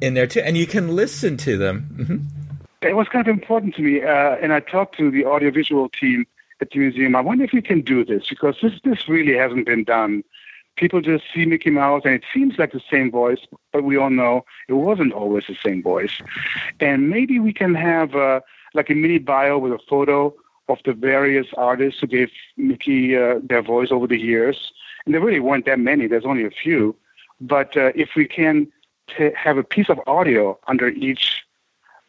[0.00, 1.88] in there too, and you can listen to them.
[1.98, 2.86] Mm-hmm.
[2.86, 6.26] It was kind of important to me, uh, and I talked to the audiovisual team
[6.60, 7.14] at the museum.
[7.14, 10.24] I wonder if we can do this because this this really hasn't been done.
[10.76, 13.40] People just see Mickey Mouse, and it seems like the same voice,
[13.72, 16.22] but we all know it wasn't always the same voice.
[16.78, 18.40] And maybe we can have uh,
[18.72, 20.34] like a mini bio with a photo
[20.68, 24.72] of the various artists who gave Mickey uh, their voice over the years
[25.04, 26.06] and there really weren't that many.
[26.06, 26.94] There's only a few.
[27.40, 28.68] But uh, if we can
[29.16, 31.44] t- have a piece of audio under each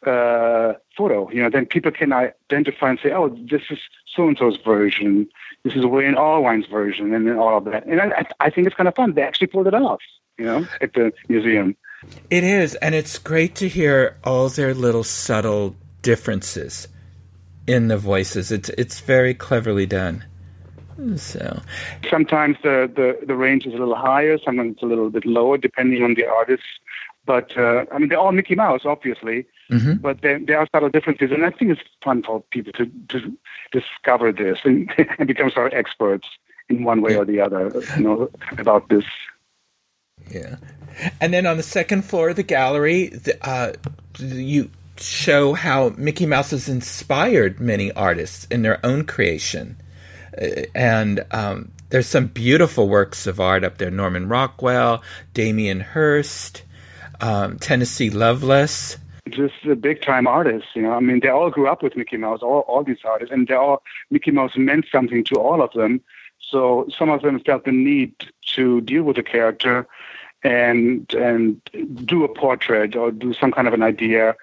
[0.06, 4.38] uh, photo, you know, then people can identify and say, "Oh, this is so and
[4.38, 5.28] so's version.
[5.64, 7.86] This is Wayne Allwine's version," and then all of that.
[7.86, 9.14] And I, I think it's kind of fun.
[9.14, 10.02] They actually pulled it off,
[10.38, 11.76] you know, at the museum.
[12.32, 16.88] It is, and it's great to hear all their little subtle differences
[17.68, 18.52] in the voices.
[18.52, 20.26] It's it's very cleverly done.
[21.16, 21.62] So
[22.10, 25.58] sometimes the, the, the range is a little higher, sometimes it's a little bit lower,
[25.58, 26.64] depending on the artist.
[27.26, 29.96] But uh, I mean, they're all Mickey Mouse, obviously, mm-hmm.
[29.96, 33.38] but there, there are subtle differences, and I think it's fun for people to, to
[33.72, 36.28] discover this and, and become sort of experts
[36.70, 39.06] in one way or the other, you know, about this.
[40.30, 40.56] Yeah,
[41.20, 43.74] and then on the second floor of the gallery, the, uh,
[44.18, 49.78] you show how Mickey Mouse has inspired many artists in their own creation
[50.74, 53.92] and um, there's some beautiful works of art up there.
[53.92, 55.04] Norman Rockwell,
[55.34, 56.64] Damien Hirst,
[57.22, 58.98] um, Tennessee Loveless.
[59.30, 60.94] Just the big time artists, you know.
[60.94, 63.54] I mean, they all grew up with Mickey Mouse, all, all these artists, and they
[63.54, 66.02] all Mickey Mouse meant something to all of them.
[66.40, 68.14] So some of them felt the need
[68.56, 69.88] to deal with the character
[70.44, 71.62] and and
[72.04, 74.36] do a portrait or do some kind of an idea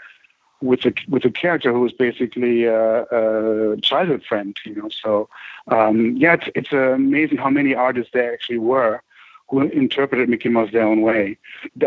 [0.60, 4.88] with a with a character who was basically a, a childhood friend, you know.
[4.88, 5.28] So
[5.66, 9.02] um, yeah, it's it's amazing how many artists there actually were
[9.48, 11.38] who interpreted Mickey Mouse their own way.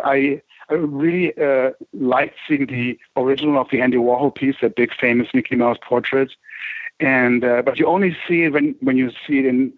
[0.04, 4.94] I, I really uh, liked seeing the original of the Andy Warhol piece, that big
[4.94, 6.32] famous Mickey Mouse portrait,
[7.00, 9.74] and uh, but you only see it when when you see it in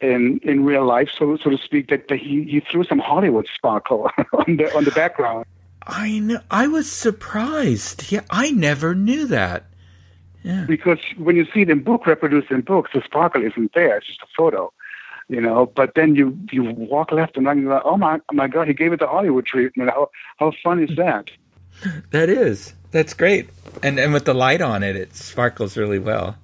[0.00, 1.88] in in real life, so so to speak.
[1.88, 5.46] That, that he he threw some Hollywood sparkle on the on the background.
[5.86, 6.40] I know.
[6.50, 8.12] I was surprised.
[8.12, 9.66] Yeah, I never knew that.
[10.42, 10.64] Yeah.
[10.66, 13.98] Because when you see it in book reproduced in books, the sparkle isn't there.
[13.98, 14.72] It's just a photo,
[15.30, 15.66] you know.
[15.74, 18.48] But then you you walk left and right, and you're like, oh my oh my
[18.48, 19.90] god, he gave it the Hollywood treatment.
[19.90, 21.30] How how fun is that?
[22.10, 22.74] that is.
[22.90, 23.48] That's great.
[23.82, 26.36] And and with the light on it, it sparkles really well.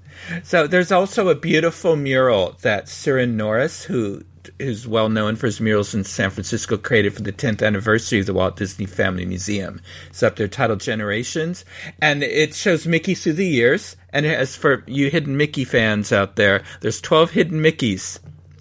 [0.45, 4.23] So there's also a beautiful mural that Sirron Norris, who
[4.59, 8.27] is well known for his murals in San Francisco, created for the 10th anniversary of
[8.27, 9.81] the Walt Disney Family Museum.
[10.09, 11.67] It's up there titled Generations,
[12.01, 13.97] and it shows Mickey through the years.
[14.11, 18.19] And as for you hidden Mickey fans out there, there's 12 hidden Mickeys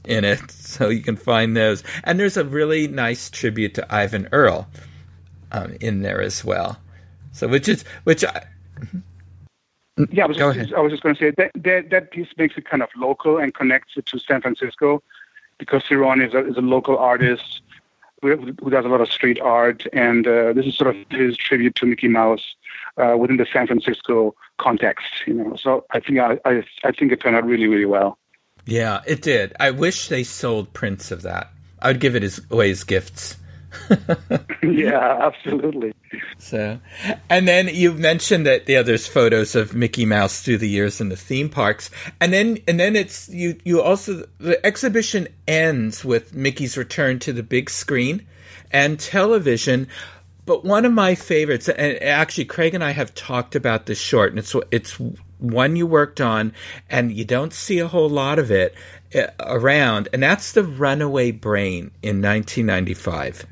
[0.08, 1.84] in it, so you can find those.
[2.04, 4.68] And there's a really nice tribute to Eyvind Earle
[5.52, 6.78] um, in there as well.
[7.32, 8.24] So which is which.
[8.24, 8.46] I,
[10.12, 12.58] yeah, I was, just, I was just going to say that, that that piece makes
[12.58, 15.02] it kind of local and connects it to San Francisco
[15.58, 17.62] because Sirron is a, is a local artist
[18.22, 21.38] who, who does a lot of street art, and uh, this is sort of his
[21.38, 22.56] tribute to Mickey Mouse
[22.98, 25.06] uh, within the San Francisco context.
[25.26, 28.18] You know, so I think I, I I think it turned out really really well.
[28.66, 29.54] Yeah, it did.
[29.60, 31.52] I wish they sold prints of that.
[31.80, 33.38] I would give it as away as gifts.
[34.64, 35.94] yeah, absolutely.
[36.38, 36.80] So,
[37.30, 41.10] and then you mentioned that yeah, there's photos of Mickey Mouse through the years in
[41.10, 41.90] the theme parks,
[42.22, 47.34] and then and then it's you you also the exhibition ends with Mickey's return to
[47.34, 48.26] the big screen
[48.72, 49.88] and television.
[50.46, 54.32] But one of my favorites, and actually Craig and I have talked about this short,
[54.32, 55.00] and it's it's
[55.52, 56.54] one you worked on,
[56.90, 58.76] and you don't see a whole lot of it
[59.14, 63.46] uh, around, and that's the Runaway Brain in 1995.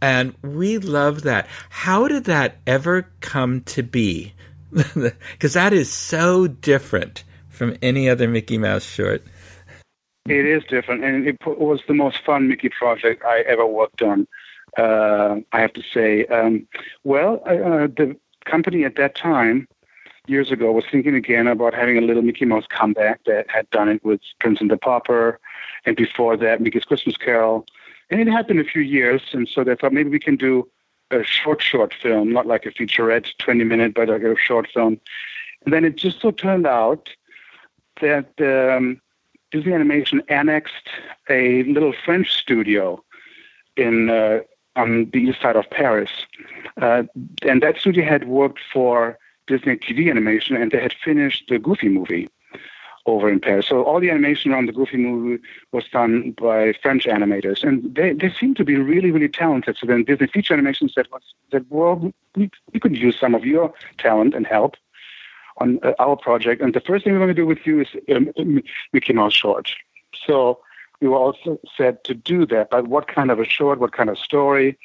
[0.00, 1.46] And we love that.
[1.70, 4.34] How did that ever come to be?
[5.32, 9.22] Because that is so different from any other Mickey Mouse short.
[10.28, 14.26] It is different, and it was the most fun Mickey project I ever worked on.
[14.78, 16.24] Uh, I have to say.
[16.26, 16.66] Um,
[17.04, 19.68] well, uh, the company at that time,
[20.26, 23.24] years ago, was thinking again about having a little Mickey Mouse comeback.
[23.24, 25.40] That had done it with Prince and the Pauper,
[25.84, 27.66] and before that, Mickey's Christmas Carol.
[28.10, 30.68] And it had been a few years, and so they thought maybe we can do
[31.10, 35.00] a short, short film, not like a featurette, 20 minute, but like a short film.
[35.64, 37.10] And then it just so turned out
[38.00, 39.00] that um,
[39.50, 40.88] Disney Animation annexed
[41.28, 43.02] a little French studio
[43.76, 44.40] in uh,
[44.74, 46.10] on the east side of Paris,
[46.80, 47.02] uh,
[47.42, 51.88] and that studio had worked for Disney TV Animation, and they had finished the Goofy
[51.88, 52.28] movie
[53.06, 53.66] over in Paris.
[53.66, 58.12] So all the animation around the Goofy movie was done by French animators, and they,
[58.12, 59.76] they seem to be really, really talented.
[59.76, 61.08] So then Disney Feature Animation said,
[61.50, 64.76] that well, we, we could use some of your talent and help
[65.58, 66.62] on uh, our project.
[66.62, 69.70] And the first thing we want to do with you is um, Mickey Mouse short.
[70.26, 70.60] So
[71.00, 74.08] we were also said to do that, but what kind of a short, what kind
[74.08, 74.78] of story?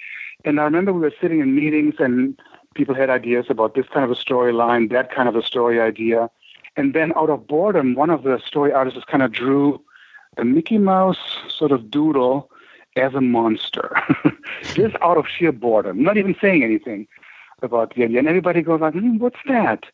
[0.43, 2.39] And I remember we were sitting in meetings and
[2.77, 6.29] people had ideas about this kind of a storyline, that kind of a story idea.
[6.77, 9.81] And then out of boredom, one of the story artists kind of drew
[10.37, 11.17] a Mickey Mouse
[11.49, 12.49] sort of doodle
[12.95, 13.95] as a monster.
[14.73, 17.07] Just out of sheer boredom, not even saying anything
[17.63, 18.19] about the idea.
[18.19, 19.85] And everybody goes like, hmm, what's that?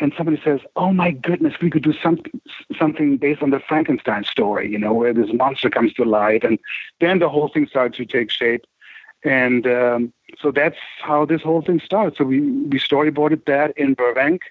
[0.00, 2.40] And somebody says, oh my goodness, we could do something,
[2.76, 6.42] something based on the Frankenstein story, you know, where this monster comes to light.
[6.42, 6.58] And
[7.00, 8.64] then the whole thing started to take shape.
[9.24, 12.16] And um, so that's how this whole thing started.
[12.16, 14.42] So we, we storyboarded that in Burbank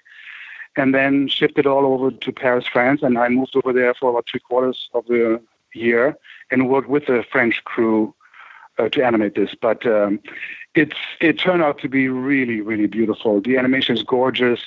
[0.76, 3.02] and then shifted all over to Paris, France.
[3.02, 5.40] And I moved over there for about three quarters of the
[5.74, 6.16] year
[6.50, 8.14] and worked with the French crew
[8.78, 9.54] uh, to animate this.
[9.60, 10.20] But um,
[10.74, 13.40] it's it turned out to be really, really beautiful.
[13.40, 14.60] The animation is gorgeous.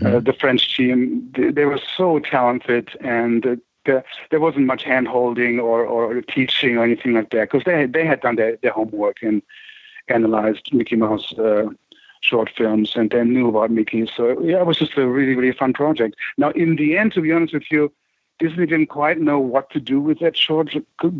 [0.00, 0.24] Uh, mm-hmm.
[0.24, 5.60] the French team, they, they, were so talented, and uh, there wasn't much hand holding
[5.60, 9.22] or, or teaching or anything like that because they they had done their, their homework
[9.22, 9.42] and
[10.08, 11.66] analyzed Mickey Mouse uh,
[12.20, 14.08] short films and then knew about Mickey.
[14.14, 16.16] So yeah, it was just a really, really fun project.
[16.36, 17.92] Now, in the end, to be honest with you,
[18.38, 20.68] Disney didn't quite know what to do with that short.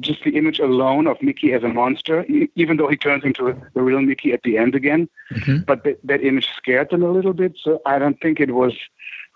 [0.01, 3.81] Just the image alone of Mickey as a monster, even though he turns into the
[3.81, 5.09] real Mickey at the end again.
[5.33, 5.59] Mm-hmm.
[5.67, 7.57] But that, that image scared them a little bit.
[7.63, 8.75] So I don't think it was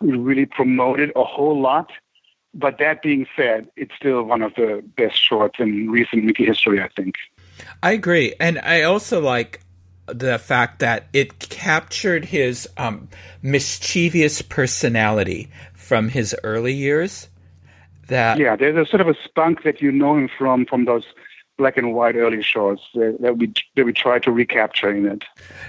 [0.00, 1.90] really promoted a whole lot.
[2.52, 6.82] But that being said, it's still one of the best shorts in recent Mickey history,
[6.82, 7.14] I think.
[7.82, 8.34] I agree.
[8.40, 9.60] And I also like
[10.06, 13.08] the fact that it captured his um,
[13.42, 17.28] mischievous personality from his early years.
[18.08, 21.04] That yeah, there's a sort of a spunk that you know him from from those
[21.56, 25.24] black and white early shorts that we that we try to recapture in it.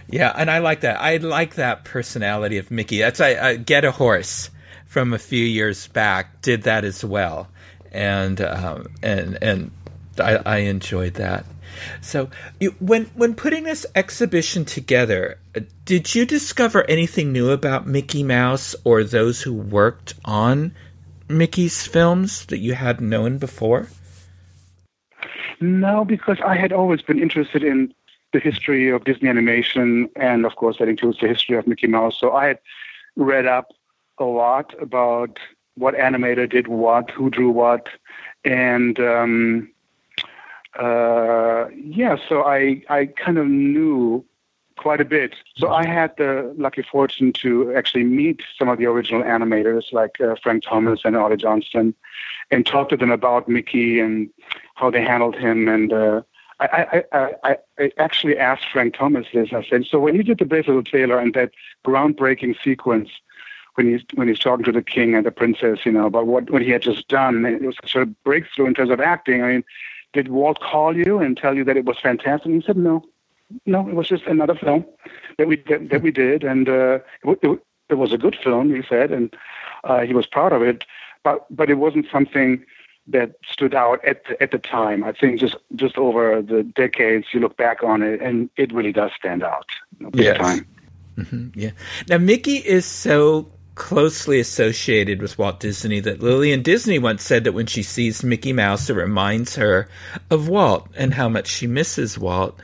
[0.09, 0.99] Yeah, and I like that.
[0.99, 2.99] I like that personality of Mickey.
[2.99, 4.49] That's I, I get a horse
[4.91, 7.47] from a few years back did that as well,
[7.93, 9.71] and um, and and
[10.19, 11.45] I, I enjoyed that.
[12.01, 15.39] So, you, when when putting this exhibition together,
[15.85, 20.75] did you discover anything new about Mickey Mouse or those who worked on
[21.29, 23.87] Mickey's films that you hadn't known before?
[25.61, 27.93] No, because I had always been interested in
[28.33, 32.19] the history of Disney animation, and of course, that includes the history of Mickey Mouse.
[32.19, 32.59] So I had
[33.15, 33.69] read up
[34.21, 35.39] a lot about
[35.75, 37.87] what animator did what, who drew what,
[38.45, 39.71] and um,
[40.79, 44.23] uh, yeah, so I I kind of knew
[44.77, 45.35] quite a bit.
[45.57, 50.19] So I had the lucky fortune to actually meet some of the original animators like
[50.19, 51.93] uh, Frank Thomas and Ollie Johnston,
[52.49, 54.29] and talk to them about Mickey and
[54.75, 55.67] how they handled him.
[55.67, 56.21] And uh,
[56.59, 59.49] I, I, I, I actually asked Frank Thomas this.
[59.53, 61.51] I said, so when you did the Brave Little Tailor and that
[61.85, 63.09] groundbreaking sequence
[63.75, 66.49] when he's when he's talking to the king and the princess, you know, about what
[66.49, 69.43] what he had just done, it was such a breakthrough in terms of acting.
[69.43, 69.63] I mean
[70.13, 72.45] did Walt call you and tell you that it was fantastic?
[72.45, 73.03] And he said, no,
[73.65, 74.85] no, it was just another film
[75.37, 77.59] that we that, that we did, and uh, it, it,
[77.89, 78.73] it, was a good film.
[78.73, 79.35] He said, and
[79.83, 80.85] uh, he was proud of it,
[81.23, 82.63] but but it wasn't something
[83.07, 85.03] that stood out at the, at the time.
[85.03, 88.93] I think just just over the decades, you look back on it, and it really
[88.93, 89.65] does stand out.
[89.99, 90.37] You know, yes.
[90.37, 90.67] time.
[91.17, 91.71] Mm-hmm, yeah.
[92.07, 93.51] Now Mickey is so
[93.81, 98.53] closely associated with Walt Disney that Lillian Disney once said that when she sees Mickey
[98.53, 99.89] Mouse, it reminds her
[100.29, 102.59] of Walt and how much she misses Walt.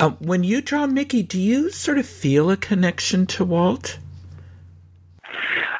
[0.00, 3.98] Um, when you draw Mickey, do you sort of feel a connection to Walt?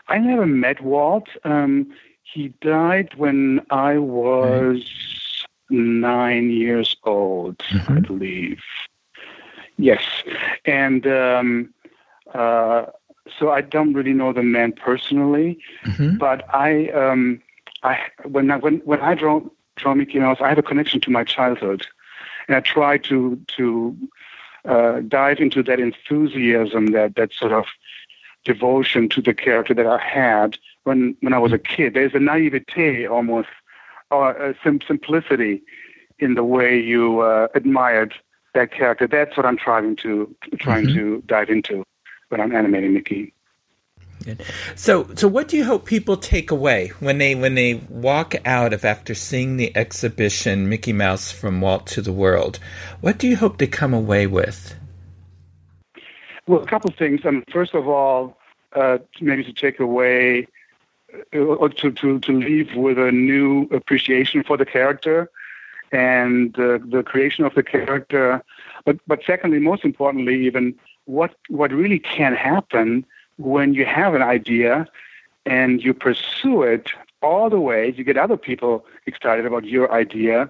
[0.09, 1.29] I never met Walt.
[1.45, 1.91] Um,
[2.23, 4.85] he died when I was
[5.71, 7.91] nine years old, mm-hmm.
[7.91, 8.61] I believe.
[9.79, 10.05] Yes,
[10.67, 11.73] and um,
[12.35, 12.85] uh,
[13.39, 16.17] so I don't really know the man personally, mm-hmm.
[16.19, 17.41] but I, um,
[17.83, 19.41] I when I when when I draw
[19.77, 21.87] draw Mickey Mouse, I have a connection to my childhood,
[22.49, 23.97] and I try to to
[24.65, 27.67] uh, dive into that enthusiasm, that that sort of
[28.45, 31.95] devotion to the character that I had when when I was a kid.
[31.95, 33.49] There's a naivete almost,
[34.11, 35.63] or a sim- simplicity
[36.19, 38.15] in the way you uh, admired
[38.55, 39.07] that character.
[39.07, 40.95] That's what I'm trying to trying mm-hmm.
[40.95, 41.85] to dive into
[42.35, 43.33] when I'm animating Mickey.
[44.75, 48.73] So, so what do you hope people take away when they when they walk out
[48.73, 52.59] of after seeing the exhibition Mickey Mouse from Walt to the World?
[53.01, 54.75] What do you hope they come away with?
[56.49, 57.21] Well, a couple of things.
[57.25, 58.37] Um, first of all,
[58.73, 60.49] uh, maybe to take away
[61.33, 65.31] uh, or to, to, to leave with a new appreciation for the character
[65.93, 68.43] and uh, the creation of the character.
[68.85, 70.75] But but secondly, most importantly, even
[71.07, 73.05] what what really can happen
[73.37, 74.87] when you have an idea
[75.47, 76.91] and you pursue it
[77.23, 80.49] all the way, you get other people excited about your idea,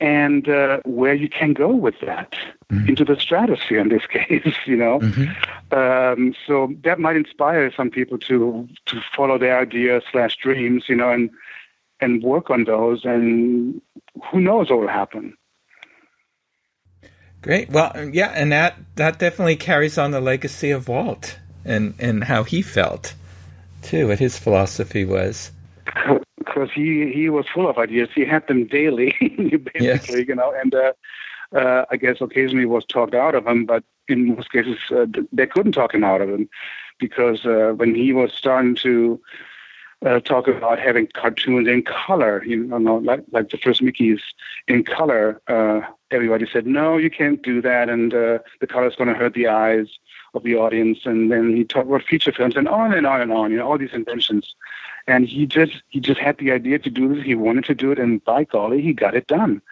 [0.00, 2.34] and uh, where you can go with that
[2.70, 2.88] mm-hmm.
[2.88, 4.98] into the stratosphere in this case, you know.
[5.00, 5.74] Mm-hmm.
[5.74, 10.96] Um, so that might inspire some people to to follow their ideas slash dreams, you
[10.96, 11.30] know, and
[12.00, 13.80] and work on those, and
[14.30, 15.36] who knows what will happen.
[17.44, 17.68] Great.
[17.68, 22.42] Well, yeah, and that that definitely carries on the legacy of Walt and and how
[22.42, 23.12] he felt
[23.82, 25.52] too, what his philosophy was.
[26.38, 28.08] Because he he was full of ideas.
[28.14, 30.10] He had them daily, basically, yes.
[30.10, 30.92] you know, and uh,
[31.54, 35.46] uh, I guess occasionally was talked out of him, but in most cases uh, they
[35.46, 36.48] couldn't talk him out of him
[36.98, 39.20] because uh, when he was starting to
[40.04, 42.44] uh, talk about having cartoons in color.
[42.44, 44.20] You know, like like the first Mickey's
[44.68, 45.40] in color.
[45.48, 45.80] Uh,
[46.10, 49.34] everybody said, "No, you can't do that," and uh, the color is going to hurt
[49.34, 49.88] the eyes
[50.34, 51.00] of the audience.
[51.04, 53.50] And then he talked about feature films and on and on and on.
[53.50, 54.54] You know, all these inventions.
[55.06, 57.24] And he just he just had the idea to do this.
[57.24, 59.62] He wanted to do it, and by golly, he got it done.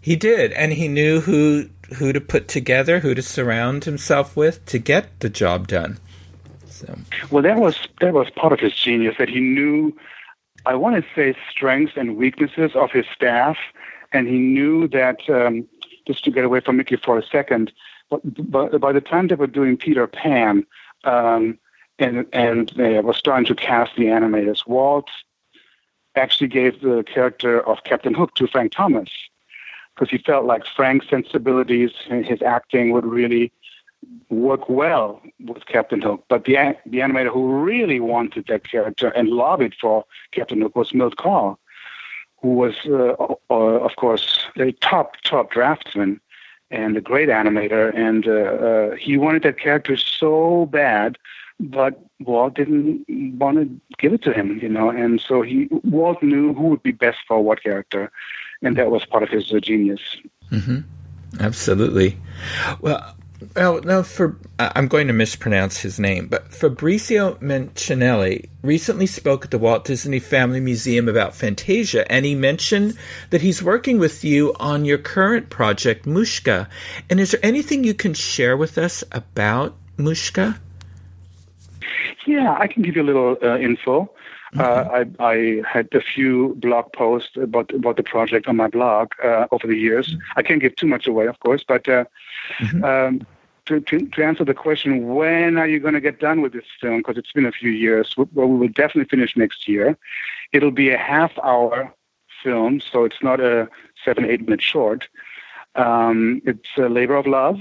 [0.00, 4.64] He did, and he knew who who to put together, who to surround himself with
[4.66, 5.98] to get the job done.
[6.76, 6.98] So.
[7.30, 9.96] Well, that was that was part of his genius that he knew.
[10.64, 13.56] I want to say strengths and weaknesses of his staff,
[14.12, 15.28] and he knew that.
[15.28, 15.66] Um,
[16.06, 17.72] just to get away from Mickey for a second,
[18.10, 18.20] but,
[18.50, 20.64] but by the time they were doing Peter Pan,
[21.04, 21.58] um,
[21.98, 25.08] and and they were starting to cast the animators, Walt
[26.14, 29.10] actually gave the character of Captain Hook to Frank Thomas
[29.94, 33.52] because he felt like Frank's sensibilities and his acting would really
[34.30, 36.24] work well with Captain Hook.
[36.28, 36.54] But the
[36.86, 41.58] the animator who really wanted that character and lobbied for Captain Hook was Milt Kahl,
[42.40, 43.14] who was, uh,
[43.50, 46.20] uh, of course, a top top draftsman
[46.70, 47.94] and a great animator.
[47.96, 51.16] And uh, uh, he wanted that character so bad,
[51.60, 53.04] but Walt didn't
[53.38, 54.90] want to give it to him, you know.
[54.90, 58.10] And so he Walt knew who would be best for what character,
[58.62, 60.16] and that was part of his uh, genius.
[60.50, 60.80] Mm-hmm.
[61.40, 62.16] Absolutely.
[62.80, 63.14] Well,
[63.54, 69.50] well, no, for I'm going to mispronounce his name, but Fabrizio Mancinelli recently spoke at
[69.50, 72.96] the Walt Disney Family Museum about Fantasia, and he mentioned
[73.30, 76.68] that he's working with you on your current project, Mushka.
[77.10, 80.58] And is there anything you can share with us about Mushka?
[82.26, 84.10] Yeah, I can give you a little uh, info.
[84.58, 89.12] Uh, I, I, had a few blog posts about about the project on my blog
[89.22, 90.16] uh, over the years.
[90.36, 92.04] I can't give too much away, of course, but uh,
[92.58, 92.84] mm-hmm.
[92.84, 93.26] um,
[93.66, 96.64] to, to, to, answer the question, when are you going to get done with this
[96.80, 96.98] film?
[96.98, 98.14] Because it's been a few years.
[98.16, 99.98] Well, we will definitely finish next year.
[100.52, 101.92] It'll be a half-hour
[102.42, 103.68] film, so it's not a
[104.04, 105.08] seven, eight-minute short.
[105.74, 107.60] Um, it's a labor of love,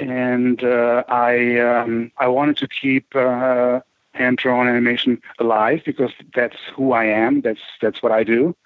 [0.00, 3.80] and uh, I um, I wanted to keep uh,
[4.14, 7.42] hand drawn animation alive because that's who I am.
[7.42, 8.56] That's that's what I do.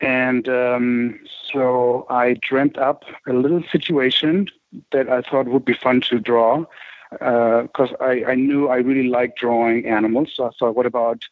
[0.00, 1.20] And um,
[1.52, 4.48] so I dreamt up a little situation
[4.92, 6.64] that I thought would be fun to draw
[7.10, 10.32] because uh, I, I knew I really liked drawing animals.
[10.34, 11.24] So I thought, what about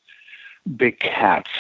[0.77, 1.51] big cats?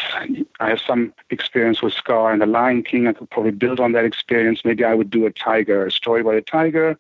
[0.61, 3.07] I have some experience with Scar and the Lion King.
[3.07, 4.65] I could probably build on that experience.
[4.65, 6.99] Maybe I would do a tiger, a story about a tiger.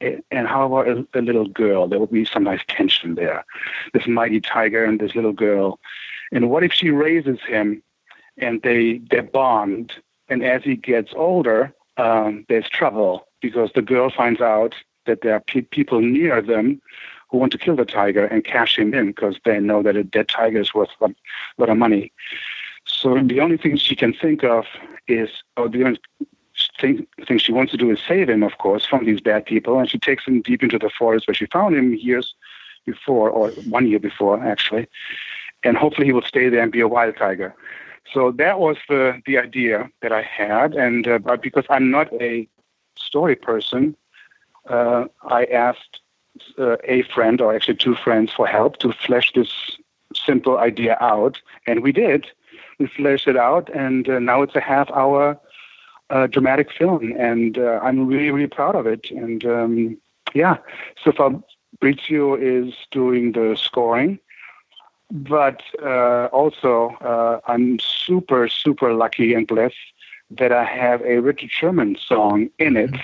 [0.00, 1.86] And how about a, a little girl?
[1.86, 3.44] There would be some nice tension there.
[3.92, 5.78] This mighty tiger and this little girl.
[6.32, 7.82] And what if she raises him
[8.38, 9.92] and they, they bond?
[10.28, 14.74] And as he gets older, um, there's trouble because the girl finds out
[15.06, 16.80] that there are pe- people near them
[17.30, 20.04] who want to kill the tiger and cash him in because they know that a
[20.04, 21.08] dead tiger is worth a
[21.58, 22.12] lot of money.
[22.86, 24.66] So the only thing she can think of
[25.08, 26.00] is, or the only
[26.80, 29.78] thing, thing she wants to do is save him, of course, from these bad people.
[29.78, 32.34] And she takes him deep into the forest where she found him years
[32.86, 34.86] before, or one year before, actually.
[35.62, 37.54] And hopefully he will stay there and be a wild tiger.
[38.12, 40.74] So that was the, the idea that I had.
[40.74, 42.48] And uh, but because I'm not a
[42.96, 43.96] story person,
[44.68, 46.00] uh, I asked
[46.58, 49.78] uh, a friend, or actually two friends, for help to flesh this
[50.14, 52.26] simple idea out, and we did.
[52.78, 55.38] We fleshed it out, and uh, now it's a half-hour
[56.10, 59.10] uh, dramatic film, and uh, I'm really, really proud of it.
[59.10, 59.96] And um,
[60.34, 60.58] yeah,
[61.02, 64.18] so Fabrizio is doing the scoring,
[65.10, 66.96] but uh, also
[67.46, 69.76] I'm super, super lucky and blessed
[70.30, 72.94] that I have a Richard Sherman song in it.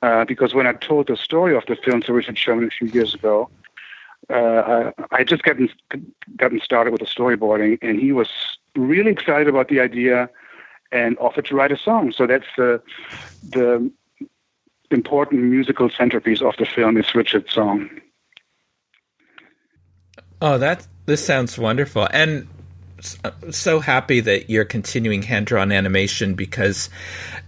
[0.00, 2.86] Uh, because when I told the story of the film to Richard Sherman a few
[2.86, 3.50] years ago,
[4.30, 5.68] uh, I just gotten
[6.36, 8.28] gotten started with the storyboarding, and he was
[8.76, 10.28] really excited about the idea
[10.92, 12.12] and offered to write a song.
[12.12, 12.82] So that's the
[13.50, 13.90] the
[14.90, 17.90] important musical centerpiece of the film is Richard's song.
[20.40, 22.46] Oh, that this sounds wonderful, and
[23.24, 26.88] uh, so happy that you're continuing hand drawn animation because,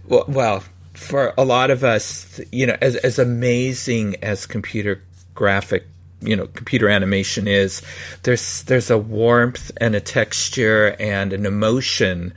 [0.05, 0.63] well,
[0.93, 5.01] for a lot of us, you know, as as amazing as computer
[5.33, 5.87] graphic
[6.21, 7.81] you know computer animation is
[8.23, 12.33] there's there's a warmth and a texture and an emotion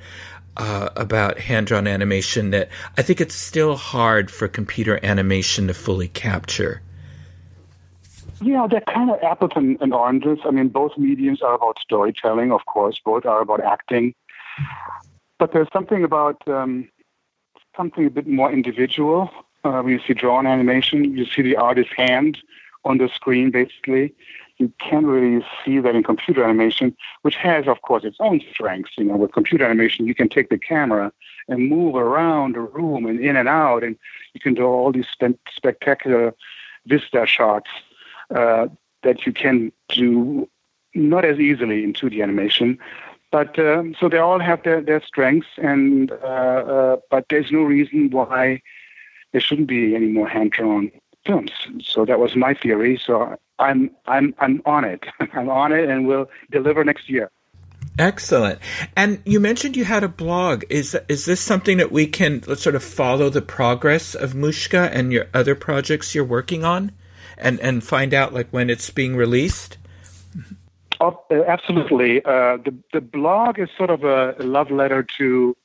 [0.57, 5.75] uh, about hand drawn animation that I think it's still hard for computer animation to
[5.75, 6.83] fully capture.
[8.41, 10.39] Yeah, they're kind of apples and, and oranges.
[10.45, 13.01] I mean, both mediums are about storytelling, of course.
[13.05, 14.15] Both are about acting,
[15.39, 16.89] but there's something about um,
[17.77, 19.31] something a bit more individual.
[19.63, 22.39] Uh, when you see drawn animation, you see the artist's hand
[22.85, 24.15] on the screen, basically.
[24.65, 28.93] You can't really see that in computer animation, which has, of course, its own strengths.
[28.97, 31.13] You know, with computer animation, you can take the camera
[31.49, 33.95] and move around the room and in and out, and
[34.33, 36.35] you can do all these spe- spectacular
[36.87, 37.69] vista shots
[38.35, 38.69] uh,
[39.03, 40.49] that you can do
[40.95, 42.79] not as easily in 2D animation.
[43.31, 47.63] But um, so they all have their, their strengths, and uh, uh, but there's no
[47.63, 48.63] reason why
[49.33, 50.91] there shouldn't be any more hand drawn
[51.27, 51.51] films.
[51.83, 52.97] So that was my theory.
[52.97, 55.05] So I'm I'm I'm on it.
[55.33, 57.31] I'm on it, and we'll deliver next year.
[57.99, 58.59] Excellent.
[58.97, 60.65] And you mentioned you had a blog.
[60.69, 65.13] Is is this something that we can sort of follow the progress of Mushka and
[65.13, 66.93] your other projects you're working on,
[67.39, 69.79] and and find out like when it's being released?
[71.01, 72.25] Oh, absolutely.
[72.25, 75.57] Uh, the the blog is sort of a, love letter to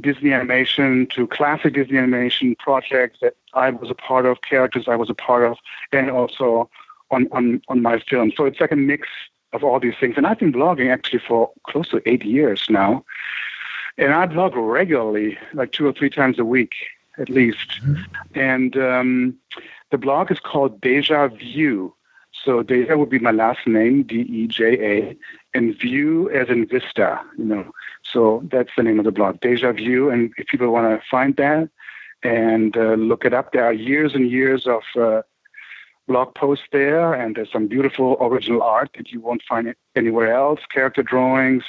[0.00, 4.96] Disney animation, to classic Disney animation projects that I was a part of, characters I
[4.96, 5.58] was a part of,
[5.92, 6.70] and also
[7.12, 8.32] on on on my film.
[8.36, 9.08] So it's like a mix
[9.52, 10.14] of all these things.
[10.16, 13.04] And I've been blogging actually for close to eight years now,
[13.98, 16.74] and I blog regularly, like two or three times a week
[17.18, 17.68] at least.
[17.84, 18.38] Mm-hmm.
[18.38, 19.36] And um,
[19.90, 21.94] the blog is called Deja View
[22.32, 25.16] so Deja would be my last name, D-E-J-A,
[25.54, 27.70] and View as in Vista, you know.
[28.02, 30.10] So that's the name of the blog, Deja View.
[30.10, 31.68] And if people want to find that
[32.22, 35.22] and uh, look it up, there are years and years of uh,
[36.12, 40.60] blog post there, and there's some beautiful original art that you won't find anywhere else,
[40.70, 41.64] character drawings,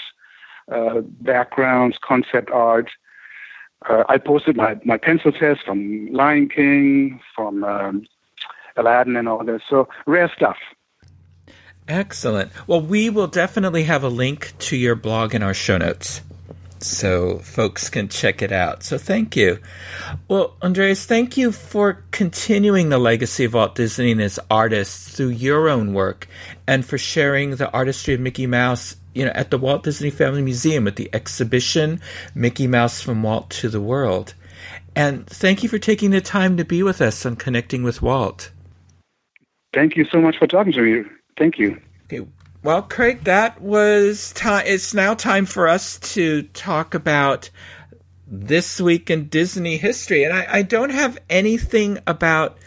[0.69, 2.89] uh, backgrounds, concept art.
[3.89, 8.05] Uh, I posted my, my pencil test from Lion King, from um,
[8.75, 9.61] Aladdin and all this.
[9.69, 10.57] So rare stuff.
[11.87, 12.51] Excellent.
[12.67, 16.21] Well, we will definitely have a link to your blog in our show notes
[16.85, 18.83] so folks can check it out.
[18.83, 19.59] So thank you.
[20.27, 25.29] Well, Andreas, thank you for continuing the legacy of Walt Disney and his artists through
[25.29, 26.27] your own work
[26.67, 30.41] and for sharing the artistry of Mickey Mouse, you know, at the Walt Disney Family
[30.41, 32.01] Museum with the exhibition
[32.35, 34.33] Mickey Mouse from Walt to the World.
[34.95, 38.51] And thank you for taking the time to be with us on Connecting with Walt.
[39.73, 41.09] Thank you so much for talking to me.
[41.37, 41.81] Thank you.
[42.05, 42.27] Okay.
[42.63, 44.63] Well, Craig, that was time.
[44.65, 47.49] It's now time for us to talk about
[48.25, 52.57] this week in Disney history, and I, I don't have anything about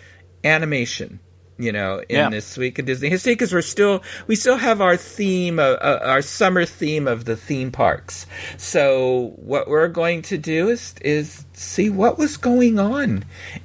[0.44, 1.20] animation
[1.58, 2.28] you know, in Yeah.
[2.28, 6.00] this week in Disney history because we're still we still have our theme, uh, uh,
[6.04, 8.26] our summer theme of the theme parks.
[8.58, 13.24] So what we're going to do is is see what was going on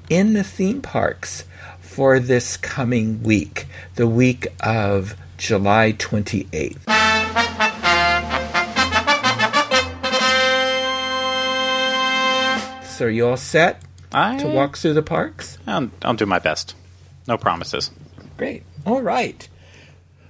[0.09, 1.43] in the theme parks
[1.81, 6.85] for this coming week, the week of July twenty eighth.
[12.85, 13.81] So are you all set
[14.13, 15.57] I, to walk through the parks?
[15.65, 16.75] I'll, I'll do my best.
[17.27, 17.89] No promises.
[18.37, 18.61] Great.
[18.85, 19.49] All right.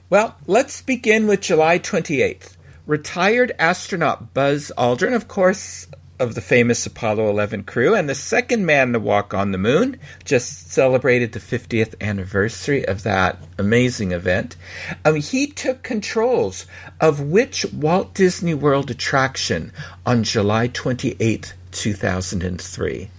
[0.09, 2.55] Well, let's begin with July 28th.
[2.88, 5.88] Retired astronaut Buzz Aldrin, of course,
[6.22, 9.99] of the famous Apollo 11 crew, and the second man to walk on the moon,
[10.24, 14.55] just celebrated the 50th anniversary of that amazing event.
[15.03, 16.67] Um, he took controls
[16.99, 19.74] of which Walt Disney World attraction
[20.05, 23.09] on July 28, 2003?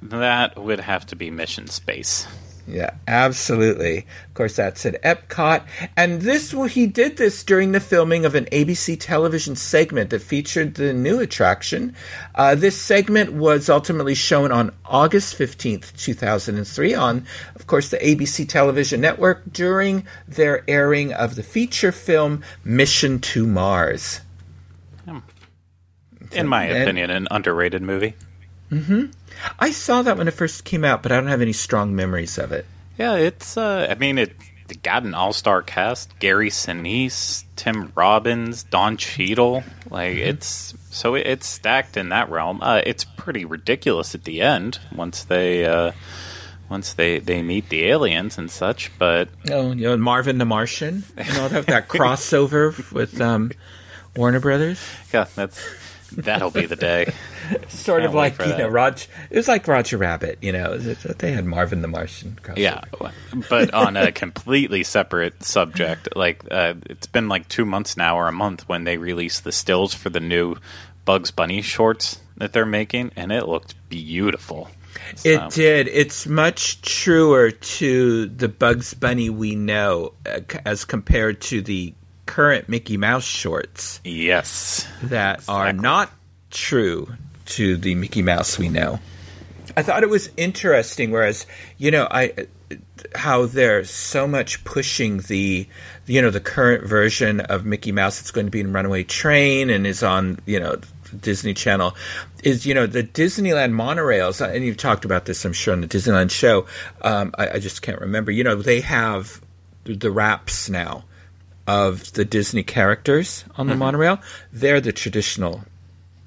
[0.00, 2.26] That would have to be Mission Space.
[2.66, 4.06] Yeah, absolutely.
[4.28, 5.64] Of course, that's at Epcot.
[5.96, 10.22] And this, well, he did this during the filming of an ABC television segment that
[10.22, 11.96] featured the new attraction.
[12.34, 18.48] Uh, this segment was ultimately shown on August 15th, 2003, on, of course, the ABC
[18.48, 24.20] television network during their airing of the feature film Mission to Mars.
[26.30, 28.14] In my opinion, an underrated movie.
[29.58, 32.38] I saw that when it first came out, but I don't have any strong memories
[32.38, 32.66] of it.
[32.98, 33.56] Yeah, it's.
[33.56, 34.32] Uh, I mean, it,
[34.82, 39.64] got an all-star cast: Gary Sinise, Tim Robbins, Don Cheadle.
[39.90, 42.60] Like it's so it, it's stacked in that realm.
[42.62, 45.92] Uh, it's pretty ridiculous at the end once they uh,
[46.70, 48.90] once they they meet the aliens and such.
[48.98, 53.52] But Oh, you know, Marvin the Martian, and all that, that crossover with um,
[54.16, 54.80] Warner Brothers.
[55.12, 55.62] yeah, that's
[56.12, 57.12] that'll be the day.
[57.68, 58.70] Sort of Can't like you know, that.
[58.70, 58.98] Rog.
[59.30, 60.38] It was like Roger Rabbit.
[60.40, 62.38] You know, they had Marvin the Martian.
[62.42, 62.58] Crossover.
[62.58, 62.80] Yeah,
[63.48, 68.28] but on a completely separate subject, like uh, it's been like two months now or
[68.28, 70.56] a month when they released the stills for the new
[71.04, 74.70] Bugs Bunny shorts that they're making, and it looked beautiful.
[75.24, 75.88] It did.
[75.88, 81.94] It's much truer to the Bugs Bunny we know uh, as compared to the
[82.26, 86.10] current Mickey Mouse shorts Yes, that are not
[86.50, 87.08] true
[87.46, 89.00] to the Mickey Mouse we know.
[89.76, 91.46] I thought it was interesting, whereas
[91.78, 92.46] you know, I
[93.14, 95.66] how they're so much pushing the
[96.06, 99.70] you know the current version of Mickey Mouse that's going to be in Runaway Train
[99.70, 100.78] and is on you know
[101.18, 101.94] Disney Channel
[102.42, 105.88] is you know the Disneyland monorails and you've talked about this I'm sure on the
[105.88, 106.66] Disneyland show.
[107.02, 108.30] Um, I, I just can't remember.
[108.30, 109.40] You know they have
[109.84, 111.04] the wraps now
[111.66, 114.18] of the Disney characters on the monorail.
[114.52, 115.62] They're the traditional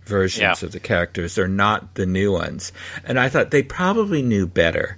[0.05, 0.65] versions Yeah.
[0.65, 2.71] of the characters they're not the new ones
[3.03, 4.97] and I thought they probably knew better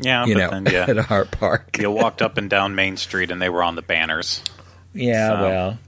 [0.00, 2.96] yeah, you but know then yeah, at Art Park you walked up and down Main
[2.96, 4.42] Street and they were on the banners.
[4.94, 5.78] Yeah, So- well,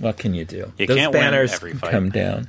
[0.00, 0.72] what can you do?
[0.78, 2.48] You Those can't banners come down.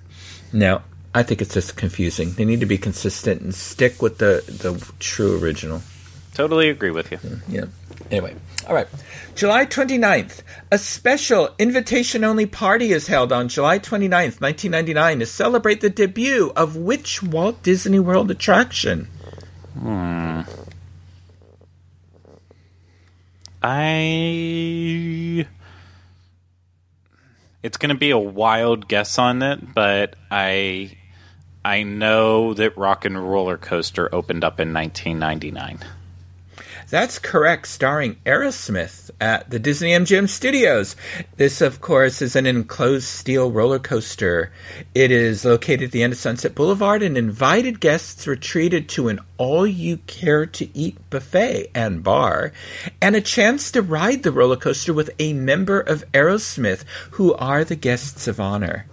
[0.51, 0.81] No,
[1.13, 2.33] I think it's just confusing.
[2.33, 5.81] They need to be consistent and stick with the the true original.
[6.33, 7.17] Totally agree with you.
[7.17, 7.65] Hmm, yeah.
[8.09, 8.35] Anyway,
[8.67, 8.87] all right.
[9.35, 15.81] July 29th, a special invitation only party is held on July 29th, 1999 to celebrate
[15.81, 19.07] the debut of which Walt Disney World attraction?
[19.77, 20.41] Hmm.
[23.61, 25.47] I.
[27.63, 30.97] It's going to be a wild guess on it, but I
[31.63, 35.79] I know that Rock and Roller Coaster opened up in 1999.
[36.93, 40.95] That's correct, starring Aerosmith at the Disney MGM Studios.
[41.37, 44.51] This, of course, is an enclosed steel roller coaster.
[44.93, 49.07] It is located at the end of Sunset Boulevard, and invited guests were treated to
[49.07, 52.53] an all you care to eat buffet and bar,
[53.01, 57.63] and a chance to ride the roller coaster with a member of Aerosmith, who are
[57.63, 58.85] the guests of honor.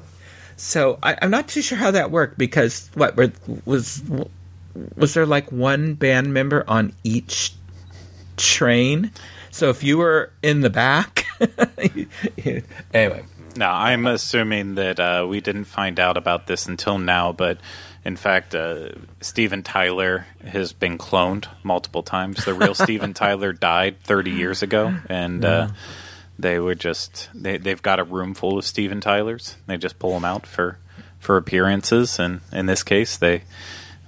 [0.57, 3.15] So I, I'm not too sure how that worked because what
[3.67, 4.03] was
[4.97, 7.55] was there like one band member on each
[8.37, 9.11] train.
[9.51, 11.27] So if you were in the back,
[12.95, 13.25] anyway,
[13.57, 17.59] Now, I'm assuming that uh, we didn't find out about this until now, but
[18.05, 22.45] in fact, uh, Steven Tyler has been cloned multiple times.
[22.45, 25.69] The real Steven Tyler died 30 years ago, and uh,
[26.39, 29.57] they were just they, they've got a room full of Steven Tylers.
[29.67, 30.79] They just pull them out for
[31.19, 33.43] for appearances, and in this case, they.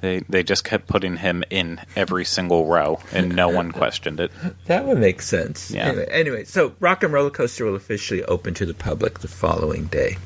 [0.03, 4.33] They, they just kept putting him in every single row, and no one questioned it.
[4.67, 5.71] that would make sense.
[5.71, 5.87] Yeah.
[5.87, 9.85] Anyway, anyway, so Rock and Roller Coaster will officially open to the public the following
[9.85, 10.19] day.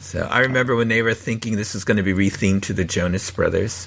[0.00, 2.84] So I remember when they were thinking this was going to be rethemed to the
[2.84, 3.86] Jonas Brothers.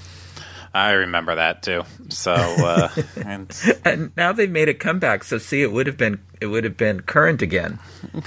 [0.74, 1.84] I remember that too.
[2.07, 2.89] So, uh,
[3.26, 3.53] and
[3.84, 5.26] and now they've made a comeback.
[5.26, 7.80] So see, it would have been it would have been current again.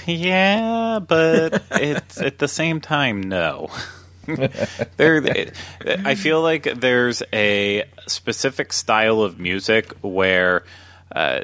[0.05, 3.69] Yeah, but it's at the same time, no.
[4.97, 5.51] there,
[6.03, 10.63] I feel like there's a specific style of music where,
[11.15, 11.41] uh,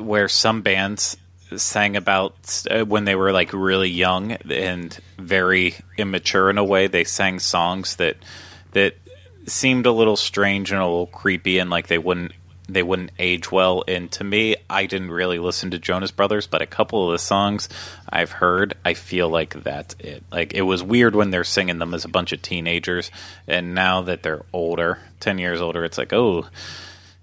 [0.00, 1.16] where some bands
[1.56, 6.86] sang about uh, when they were like really young and very immature in a way.
[6.86, 8.16] They sang songs that
[8.72, 8.96] that
[9.46, 12.32] seemed a little strange and a little creepy, and like they wouldn't
[12.68, 13.84] they wouldn't age well.
[13.86, 17.18] And to me, I didn't really listen to Jonas Brothers, but a couple of the
[17.18, 17.68] songs
[18.08, 20.24] I've heard, I feel like that's it.
[20.32, 23.10] Like it was weird when they're singing them as a bunch of teenagers,
[23.46, 26.46] and now that they're older, ten years older, it's like, oh,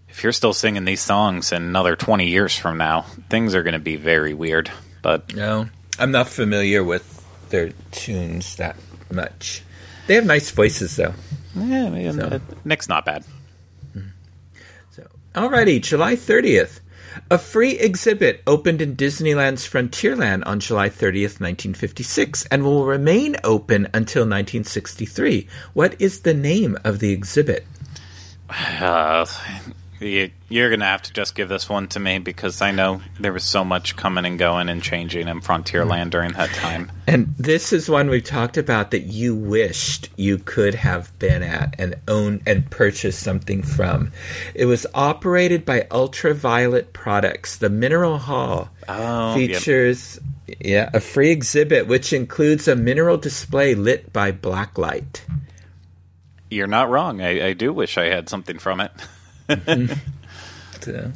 [0.10, 3.74] if you're still singing these songs in another twenty years from now, things are going
[3.74, 4.72] to be very weird.
[5.02, 5.68] But no,
[6.00, 7.10] I'm not familiar with
[7.50, 8.76] their tunes that
[9.12, 9.64] much.
[10.08, 11.14] They have nice voices, though.
[11.56, 12.22] Yeah, so.
[12.28, 13.24] Uh, Nick's not bad.
[15.36, 16.80] Alrighty, July 30th.
[17.32, 23.86] A free exhibit opened in Disneyland's Frontierland on July 30th, 1956, and will remain open
[23.96, 25.48] until 1963.
[25.74, 27.66] What is the name of the exhibit?
[28.48, 29.26] Uh,
[30.04, 33.34] you're going to have to just give this one to me because I know there
[33.34, 36.92] was so much coming and going and changing in Frontierland during that time.
[37.08, 41.76] And this is one we've talked about that you wished you could have been at
[41.80, 44.12] and own and purchased something from.
[44.54, 47.58] It was operated by Ultraviolet Products.
[47.58, 50.58] The Mineral Hall oh, features yep.
[50.60, 55.22] yeah, a free exhibit which includes a mineral display lit by blacklight.
[56.50, 57.22] You're not wrong.
[57.22, 58.92] I, I do wish I had something from it.
[60.82, 61.12] so,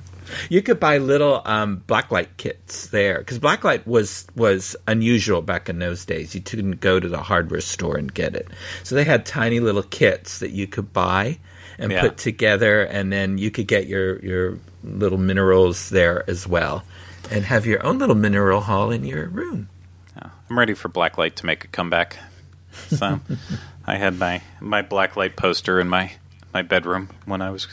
[0.49, 5.79] you could buy little um, blacklight kits there because blacklight was was unusual back in
[5.79, 6.35] those days.
[6.35, 8.47] You couldn't go to the hardware store and get it,
[8.83, 11.39] so they had tiny little kits that you could buy
[11.79, 12.01] and yeah.
[12.01, 16.83] put together, and then you could get your your little minerals there as well,
[17.31, 19.69] and have your own little mineral hall in your room.
[20.15, 20.29] Yeah.
[20.49, 22.17] I'm ready for blacklight to make a comeback.
[22.89, 23.19] So
[23.85, 26.13] I had my my blacklight poster in my
[26.53, 27.67] my bedroom when I was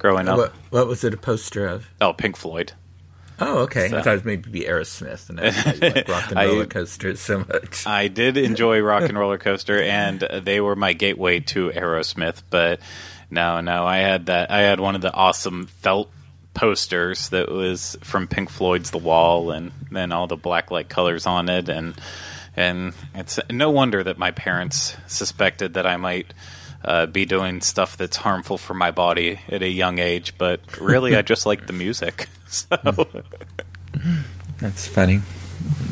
[0.00, 0.38] growing uh, up.
[0.38, 1.88] What, what, was it a poster of?
[2.00, 2.72] Oh, Pink Floyd.
[3.38, 3.88] Oh, okay.
[3.88, 3.98] So.
[3.98, 5.44] I thought it was maybe Aerosmith, and I
[5.94, 7.86] like Rock and Roller Coaster so much.
[7.86, 12.42] I did enjoy Rock and Roller Coaster, and they were my gateway to Aerosmith.
[12.50, 12.80] But
[13.30, 14.50] no, no, I had that.
[14.50, 16.10] I had one of the awesome felt
[16.52, 21.26] posters that was from Pink Floyd's The Wall, and then all the black light colors
[21.26, 21.94] on it, and
[22.56, 26.34] and it's no wonder that my parents suspected that I might
[26.84, 30.34] uh, be doing stuff that's harmful for my body at a young age.
[30.38, 32.28] But really, I just like the music.
[32.52, 32.66] So
[34.58, 35.20] that's funny.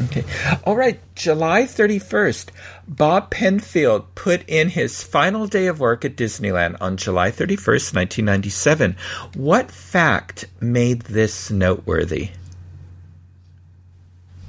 [0.04, 0.24] Okay.
[0.64, 1.00] All right.
[1.14, 2.48] July 31st,
[2.86, 8.96] Bob Penfield put in his final day of work at Disneyland on July 31st, 1997.
[9.34, 12.30] What fact made this noteworthy?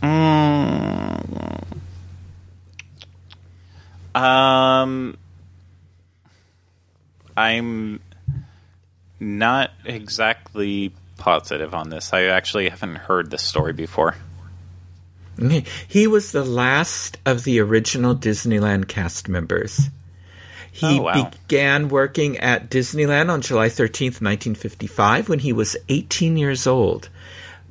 [0.02, 1.64] Mm.
[4.16, 5.18] Um,
[7.40, 8.02] I'm
[9.18, 12.12] not exactly positive on this.
[12.12, 14.16] I actually haven't heard this story before.
[15.88, 19.88] He was the last of the original Disneyland cast members.
[20.70, 21.32] He oh, wow.
[21.32, 27.08] began working at Disneyland on July 13th, 1955, when he was 18 years old.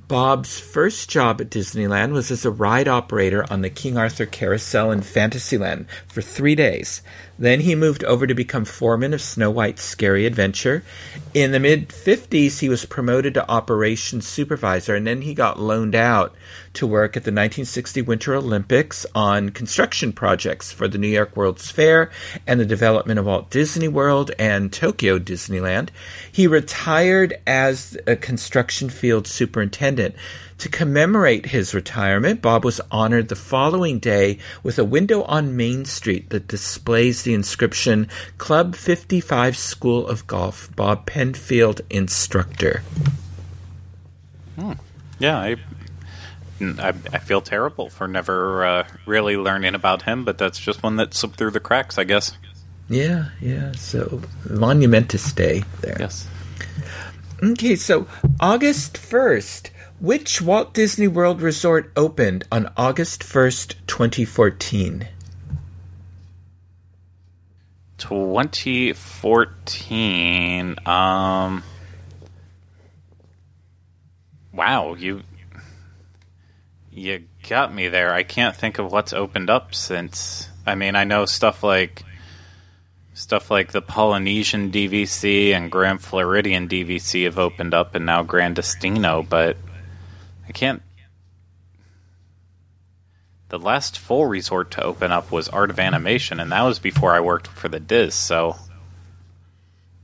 [0.08, 4.90] Bob's first job at Disneyland was as a ride operator on the King Arthur Carousel
[4.90, 7.02] in Fantasyland for three days.
[7.38, 10.82] Then he moved over to become foreman of Snow White's Scary Adventure.
[11.34, 15.94] In the mid 50s, he was promoted to operations supervisor, and then he got loaned
[15.94, 16.34] out
[16.74, 21.70] to work at the 1960 Winter Olympics on construction projects for the New York World's
[21.70, 22.10] Fair
[22.46, 25.90] and the development of Walt Disney World and Tokyo Disneyland.
[26.30, 30.16] He retired as a construction field superintendent.
[30.58, 35.84] To commemorate his retirement, Bob was honored the following day with a window on Main
[35.84, 42.82] Street that displays the inscription Club 55 School of Golf, Bob Penfield, instructor.
[44.56, 44.72] Hmm.
[45.20, 45.56] Yeah, I,
[46.60, 50.96] I, I, feel terrible for never uh, really learning about him, but that's just one
[50.96, 52.36] that slipped through the cracks, I guess.
[52.88, 53.72] Yeah, yeah.
[53.76, 55.96] So, monumentous day there.
[56.00, 56.26] Yes.
[57.40, 58.08] Okay, so
[58.40, 59.70] August 1st,
[60.00, 65.06] which Walt Disney World resort opened on August 1st, 2014?
[67.98, 70.76] 2014.
[70.84, 71.62] Um
[74.52, 75.22] Wow, you
[76.90, 78.12] you got me there.
[78.12, 82.02] I can't think of what's opened up since I mean, I know stuff like
[83.18, 88.54] stuff like the Polynesian DVC and Grand Floridian DVC have opened up, and now Gran
[88.54, 89.56] Destino, but
[90.48, 90.82] I can't.
[93.48, 97.14] The last full resort to open up was Art of Animation, and that was before
[97.14, 98.14] I worked for the DIS.
[98.14, 98.56] So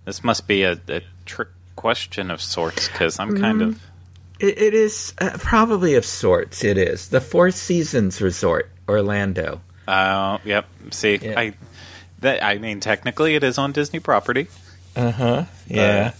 [0.04, 3.82] this must be a, a trick question of sorts because I'm kind of.
[4.40, 6.64] It, it is uh, probably of sorts.
[6.64, 9.60] It is the Four Seasons Resort, Orlando.
[9.86, 10.66] Uh, yep.
[10.90, 11.38] See, Yeah.
[11.38, 11.54] I
[12.24, 14.48] that I mean, technically, it is on Disney property.
[14.96, 15.44] Uh huh.
[15.66, 16.12] Yeah.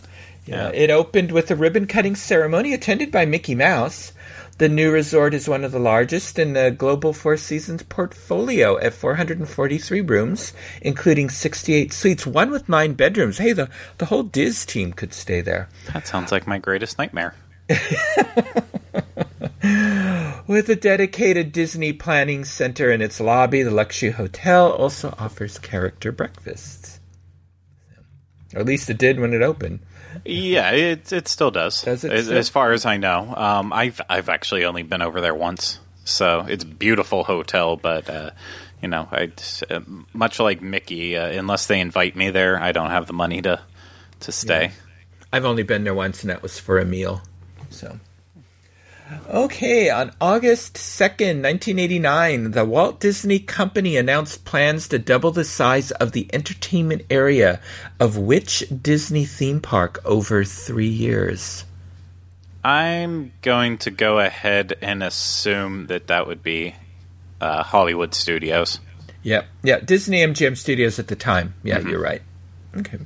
[0.46, 0.70] yeah.
[0.70, 4.12] It opened with a ribbon cutting ceremony attended by Mickey Mouse.
[4.58, 8.94] The new resort is one of the largest in the Global Four Seasons portfolio at
[8.94, 13.38] 443 rooms, including 68 suites, one with nine bedrooms.
[13.38, 15.68] Hey, the, the whole DIS team could stay there.
[15.92, 17.34] That sounds like my greatest nightmare.
[20.46, 26.12] With a dedicated Disney planning center in its lobby, the luxury hotel also offers character
[26.12, 27.00] breakfasts.
[28.54, 29.80] Or at least it did when it opened.
[30.24, 31.82] Yeah, it it still does.
[31.82, 33.34] Does it as, as far as I know.
[33.34, 37.76] Um, I've I've actually only been over there once, so it's a beautiful hotel.
[37.76, 38.30] But uh,
[38.80, 39.32] you know, I
[39.70, 39.80] uh,
[40.12, 43.60] much like Mickey, uh, unless they invite me there, I don't have the money to
[44.20, 44.72] to stay.
[45.32, 47.22] I've only been there once, and that was for a meal.
[49.28, 55.30] Okay, on August second, nineteen eighty nine, the Walt Disney Company announced plans to double
[55.30, 57.60] the size of the entertainment area
[58.00, 61.64] of which Disney theme park over three years.
[62.64, 66.74] I'm going to go ahead and assume that that would be
[67.42, 68.80] uh, Hollywood Studios.
[69.22, 69.46] Yep.
[69.62, 69.80] Yeah.
[69.80, 71.54] Disney MGM Studios at the time.
[71.62, 72.22] Yeah, you're right.
[72.74, 72.98] Okay.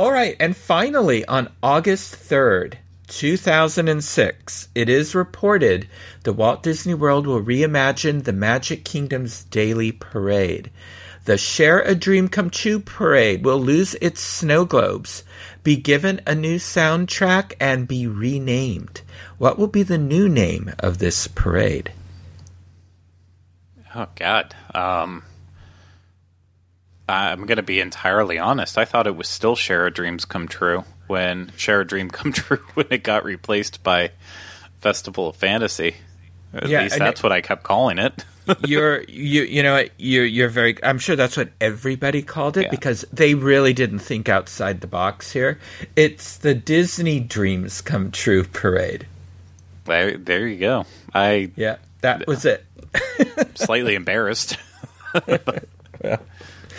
[0.00, 0.36] All right.
[0.40, 2.74] And finally, on August 3rd,
[3.08, 5.88] 2006, it is reported
[6.24, 10.70] the Walt Disney World will reimagine the Magic Kingdom's daily parade.
[11.24, 15.24] The Share a Dream Come True parade will lose its snow globes,
[15.62, 19.02] be given a new soundtrack, and be renamed.
[19.38, 21.92] What will be the new name of this parade?
[23.94, 24.54] Oh God.
[24.74, 25.22] Um,
[27.08, 28.78] I'm going to be entirely honest.
[28.78, 32.32] I thought it was still Share a Dreams Come True when Share a Dream Come
[32.32, 34.10] True when it got replaced by
[34.80, 35.96] Festival of Fantasy.
[36.54, 38.24] At Yeah, least that's what I kept calling it.
[38.64, 42.70] you're you you know you're you're very I'm sure that's what everybody called it Yeah.
[42.70, 45.58] because they really didn't think outside the box here.
[45.96, 49.06] It's the Disney Dreams Come True parade.
[49.84, 50.86] there, there you go.
[51.12, 52.64] I Yeah, that was it.
[53.56, 54.56] slightly embarrassed.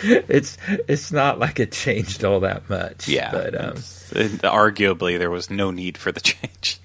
[0.28, 0.56] It's
[0.88, 3.08] it's not like it changed all that much.
[3.08, 3.76] Yeah, but um,
[4.12, 6.78] it- arguably there was no need for the change.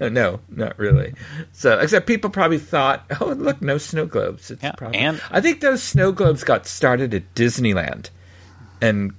[0.00, 1.14] no, not really.
[1.52, 4.50] So except people probably thought, oh look, no snow globes.
[4.50, 8.10] It's Yeah, probably, and- I think those snow globes got started at Disneyland
[8.80, 9.12] and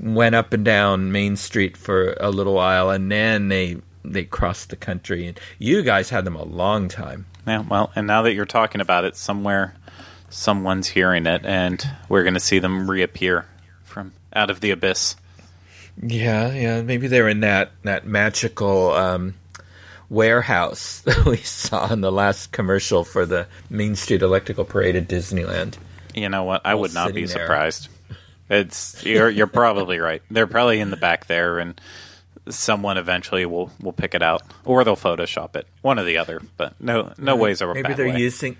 [0.00, 4.70] went up and down Main Street for a little while, and then they they crossed
[4.70, 5.26] the country.
[5.26, 7.26] And you guys had them a long time.
[7.46, 9.74] Yeah, well, and now that you're talking about it, somewhere
[10.30, 13.46] someone's hearing it, and we're going to see them reappear
[13.84, 15.16] from out of the abyss.
[16.02, 16.82] Yeah, yeah.
[16.82, 19.34] Maybe they're in that that magical um,
[20.08, 25.08] warehouse that we saw in the last commercial for the Main Street Electrical Parade at
[25.08, 25.76] Disneyland.
[26.14, 26.62] You know what?
[26.64, 27.44] I would not be there.
[27.44, 27.88] surprised.
[28.48, 30.22] It's you're you're probably right.
[30.30, 31.80] They're probably in the back there, and
[32.48, 35.66] someone eventually will will pick it out, or they'll Photoshop it.
[35.82, 38.18] One or the other, but no no ways are Maybe they're way.
[38.18, 38.56] using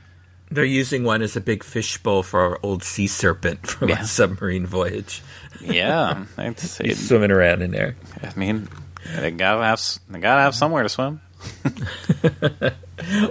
[0.50, 4.00] they're using one as a big fishbowl for our old sea serpent from Yeah.
[4.02, 5.22] a submarine voyage.
[5.60, 6.24] Yeah,
[6.82, 7.96] He's swimming around in there.
[8.22, 8.68] I mean,
[9.16, 11.20] they gotta have they gotta have somewhere to swim.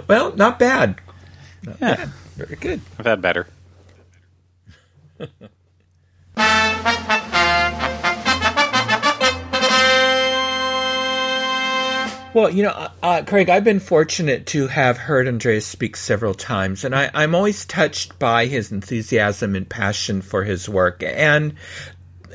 [0.08, 1.00] Well, not bad.
[1.80, 2.80] Yeah, Very good.
[2.98, 3.46] I've had better.
[12.32, 16.32] Well, you know, uh, uh, Craig, I've been fortunate to have heard Andreas speak several
[16.32, 21.54] times, and I, I'm always touched by his enthusiasm and passion for his work and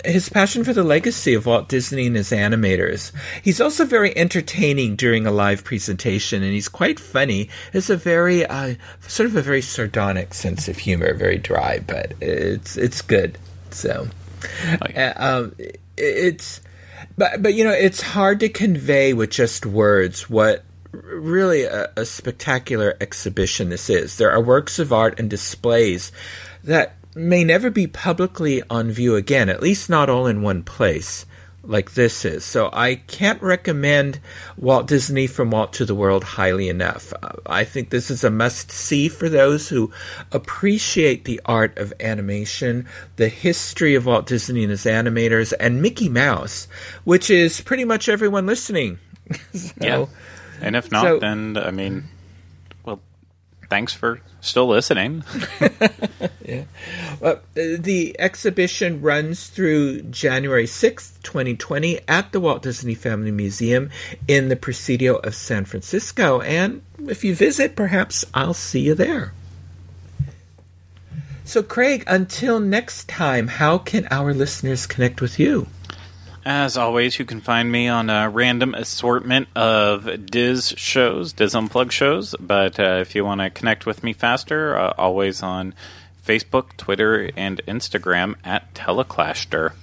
[0.04, 3.14] his passion for the legacy of Walt Disney and his animators.
[3.41, 7.50] He's also very entertaining during a live presentation, and he's quite funny.
[7.72, 8.76] Has a very uh,
[9.08, 13.38] sort of a very sardonic sense of humor, very dry, but it's it's good.
[13.72, 14.10] So,
[14.82, 15.56] uh, um,
[15.96, 16.60] it's
[17.18, 22.05] but but you know it's hard to convey with just words what really a, a
[22.05, 24.18] spectacular exhibition this is.
[24.18, 26.11] There are works of art and displays
[26.63, 31.26] that may never be publicly on view again, at least not all in one place.
[31.68, 32.45] Like this is.
[32.45, 34.20] So I can't recommend
[34.57, 37.13] Walt Disney from Walt to the World highly enough.
[37.22, 39.91] Uh, I think this is a must see for those who
[40.32, 46.09] appreciate the art of animation, the history of Walt Disney and his animators, and Mickey
[46.09, 46.68] Mouse,
[47.03, 48.99] which is pretty much everyone listening.
[49.53, 50.05] so, yeah.
[50.61, 52.05] And if not, so, then, I mean,
[52.86, 53.01] well,
[53.70, 55.24] thanks for still listening.
[56.46, 56.64] yeah.
[57.20, 63.89] Well, the exhibition runs through January 6th, 2020 at the Walt Disney Family Museum
[64.28, 66.41] in the Presidio of San Francisco.
[66.41, 69.34] And if you visit, perhaps I'll see you there.
[71.43, 75.68] So, Craig, until next time, how can our listeners connect with you?
[76.46, 81.91] As always, you can find me on a random assortment of DIS shows, DIS Unplugged
[81.91, 82.36] shows.
[82.39, 85.74] But uh, if you want to connect with me faster, uh, always on
[86.24, 89.74] Facebook, Twitter, and Instagram at Teleclaster.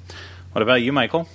[0.52, 1.26] What about you, Michael?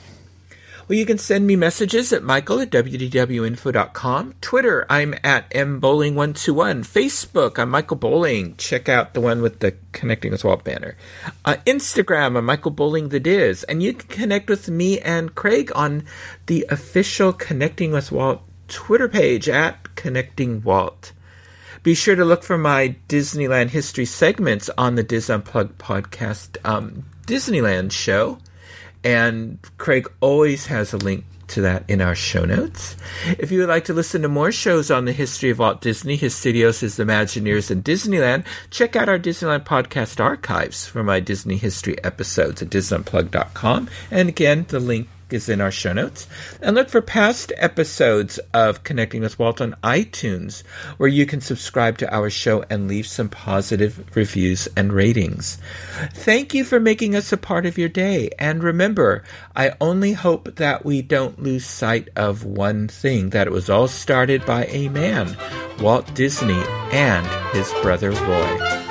[0.88, 4.36] Well, you can send me messages at michael at wdwinfo.com.
[4.40, 6.86] Twitter, I'm at mbowling121.
[6.88, 8.56] Facebook, I'm Michael Bowling.
[8.56, 10.96] Check out the one with the Connecting with Walt banner.
[11.44, 13.64] Uh, Instagram, I'm Michael Bowling the DIS.
[13.64, 16.06] And you can connect with me and Craig on
[16.46, 21.12] the official Connecting with Walt Twitter page at Connecting Walt.
[21.84, 27.04] Be sure to look for my Disneyland history segments on the DIS Unplugged podcast um,
[27.26, 28.38] Disneyland show.
[29.04, 32.96] And Craig always has a link to that in our show notes.
[33.40, 36.16] If you would like to listen to more shows on the history of Walt Disney,
[36.16, 41.58] his studios, his Imagineers, and Disneyland, check out our Disneyland podcast archives for my Disney
[41.58, 43.90] history episodes at DisneyUnplug.com.
[44.12, 46.28] And again, the link is in our show notes.
[46.62, 50.64] And look for past episodes of Connecting with Walt on iTunes,
[50.98, 55.58] where you can subscribe to our show and leave some positive reviews and ratings.
[56.14, 58.30] Thank you for making us a part of your day.
[58.40, 59.24] And remember,
[59.56, 63.88] I only hope that we don't lose sight of one thing that it was all
[63.88, 65.38] started by a man,
[65.80, 66.62] Walt Disney,
[66.92, 67.26] and
[67.56, 68.87] his brother Roy.